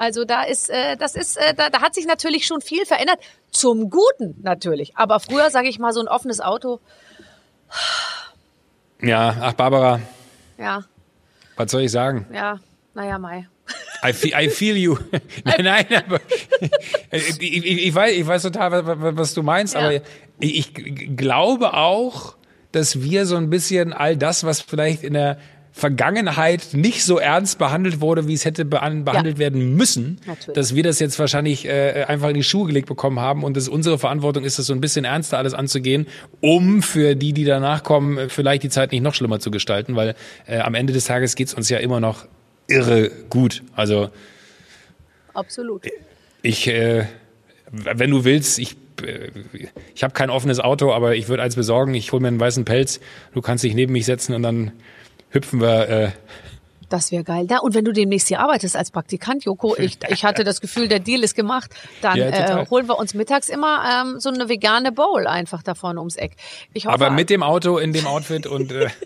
[0.00, 3.18] Also da ist, äh, das ist, äh, da, da hat sich natürlich schon viel verändert.
[3.50, 4.96] Zum Guten natürlich.
[4.96, 6.80] Aber früher, sage ich mal, so ein offenes Auto.
[9.02, 10.00] Ja, ach Barbara.
[10.56, 10.84] Ja.
[11.56, 12.26] Was soll ich sagen?
[12.32, 12.60] Ja,
[12.94, 13.46] naja, Mai.
[14.02, 14.96] I feel, I feel you.
[15.44, 16.18] nein, nein, aber
[17.10, 19.80] ich, ich, ich, weiß, ich weiß total, was, was du meinst, ja.
[19.80, 20.02] aber ich,
[20.78, 22.36] ich glaube auch,
[22.72, 25.36] dass wir so ein bisschen all das, was vielleicht in der
[25.80, 29.38] Vergangenheit nicht so ernst behandelt wurde, wie es hätte behandelt ja.
[29.38, 30.54] werden müssen, Natürlich.
[30.54, 33.66] dass wir das jetzt wahrscheinlich äh, einfach in die Schuhe gelegt bekommen haben und dass
[33.66, 36.06] unsere Verantwortung ist, das so ein bisschen ernster alles anzugehen,
[36.40, 39.96] um für die, die danach kommen, äh, vielleicht die Zeit nicht noch schlimmer zu gestalten,
[39.96, 40.14] weil
[40.46, 42.26] äh, am Ende des Tages geht's uns ja immer noch
[42.68, 43.62] irre gut.
[43.74, 44.10] Also
[45.32, 45.86] absolut.
[46.42, 47.06] Ich, äh,
[47.70, 49.30] wenn du willst, ich äh,
[49.94, 51.94] ich habe kein offenes Auto, aber ich würde eins besorgen.
[51.94, 53.00] Ich hole mir einen weißen Pelz.
[53.32, 54.72] Du kannst dich neben mich setzen und dann
[55.30, 55.88] hüpfen wir.
[55.88, 56.10] Äh,
[56.90, 57.46] das wäre geil.
[57.46, 60.88] Da, und wenn du demnächst hier arbeitest als Praktikant, Joko, ich, ich hatte das Gefühl,
[60.88, 61.70] der Deal ist gemacht,
[62.02, 65.74] dann ja, äh, holen wir uns mittags immer ähm, so eine vegane Bowl einfach da
[65.74, 66.32] vorne ums Eck.
[66.74, 68.88] Ich hoffe, Aber mit dem Auto in dem Outfit und äh,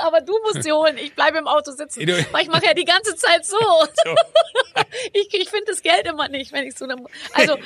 [0.00, 0.96] aber du musst sie holen.
[0.98, 2.00] Ich bleibe im Auto sitzen.
[2.32, 3.56] Weil ich mache ja die ganze Zeit so.
[5.12, 6.96] ich ich finde das Geld immer nicht, wenn ich so eine.
[7.32, 7.56] Also,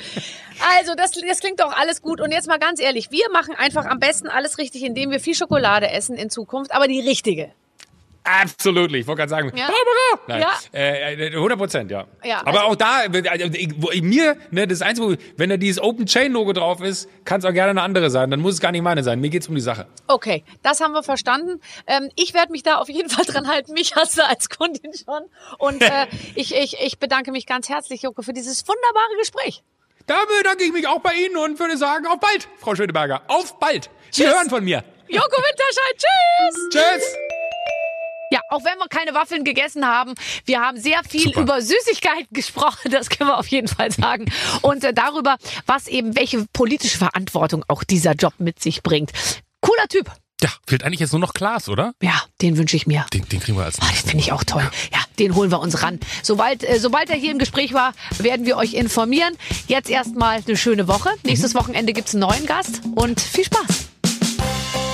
[0.77, 2.21] also das, das klingt doch alles gut.
[2.21, 5.33] Und jetzt mal ganz ehrlich, wir machen einfach am besten alles richtig, indem wir viel
[5.33, 7.51] Schokolade essen in Zukunft, aber die richtige.
[8.41, 8.93] Absolut.
[8.93, 9.67] Ich wollte gerade sagen, ja.
[9.67, 9.99] Barbara!
[10.27, 10.41] Nein.
[10.41, 10.79] Ja.
[10.79, 12.05] Äh, 100 Prozent, ja.
[12.23, 12.41] ja.
[12.41, 16.31] Aber also, auch da, also, ich, mir, ne, das Einzige, wenn da dieses Open Chain
[16.31, 18.29] Logo drauf ist, kann es auch gerne eine andere sein.
[18.29, 19.19] Dann muss es gar nicht meine sein.
[19.19, 19.87] Mir geht's um die Sache.
[20.07, 21.59] Okay, das haben wir verstanden.
[21.87, 23.73] Ähm, ich werde mich da auf jeden Fall dran halten.
[23.73, 25.23] Mich hast du als Kundin schon.
[25.57, 29.63] Und äh, ich, ich, ich bedanke mich ganz herzlich, Joko, für dieses wunderbare Gespräch.
[30.05, 33.21] Da bedanke ich mich auch bei Ihnen und würde sagen, auf bald, Frau Schöneberger.
[33.27, 33.89] Auf bald.
[34.09, 34.33] Sie Tschüss.
[34.33, 34.83] hören von mir.
[35.07, 36.69] Joko Winterscheid, tschüss.
[36.71, 37.38] Tschüss.
[38.31, 40.13] Ja, auch wenn wir keine Waffeln gegessen haben,
[40.45, 41.41] wir haben sehr viel Super.
[41.41, 44.31] über Süßigkeiten gesprochen, das können wir auf jeden Fall sagen.
[44.61, 49.11] Und äh, darüber, was eben, welche politische Verantwortung auch dieser Job mit sich bringt.
[49.61, 50.11] Cooler Typ.
[50.41, 51.93] Ja, fehlt eigentlich jetzt nur noch Klaas, oder?
[52.01, 53.05] Ja, den wünsche ich mir.
[53.13, 54.69] Den, den kriegen wir als ah, Das finde ich auch toll.
[54.93, 55.99] Ja, den holen wir uns ran.
[56.23, 59.35] Sobald, äh, sobald er hier im Gespräch war, werden wir euch informieren.
[59.67, 61.09] Jetzt erstmal eine schöne Woche.
[61.23, 61.59] Nächstes mhm.
[61.59, 63.89] Wochenende gibt's einen neuen Gast und viel Spaß.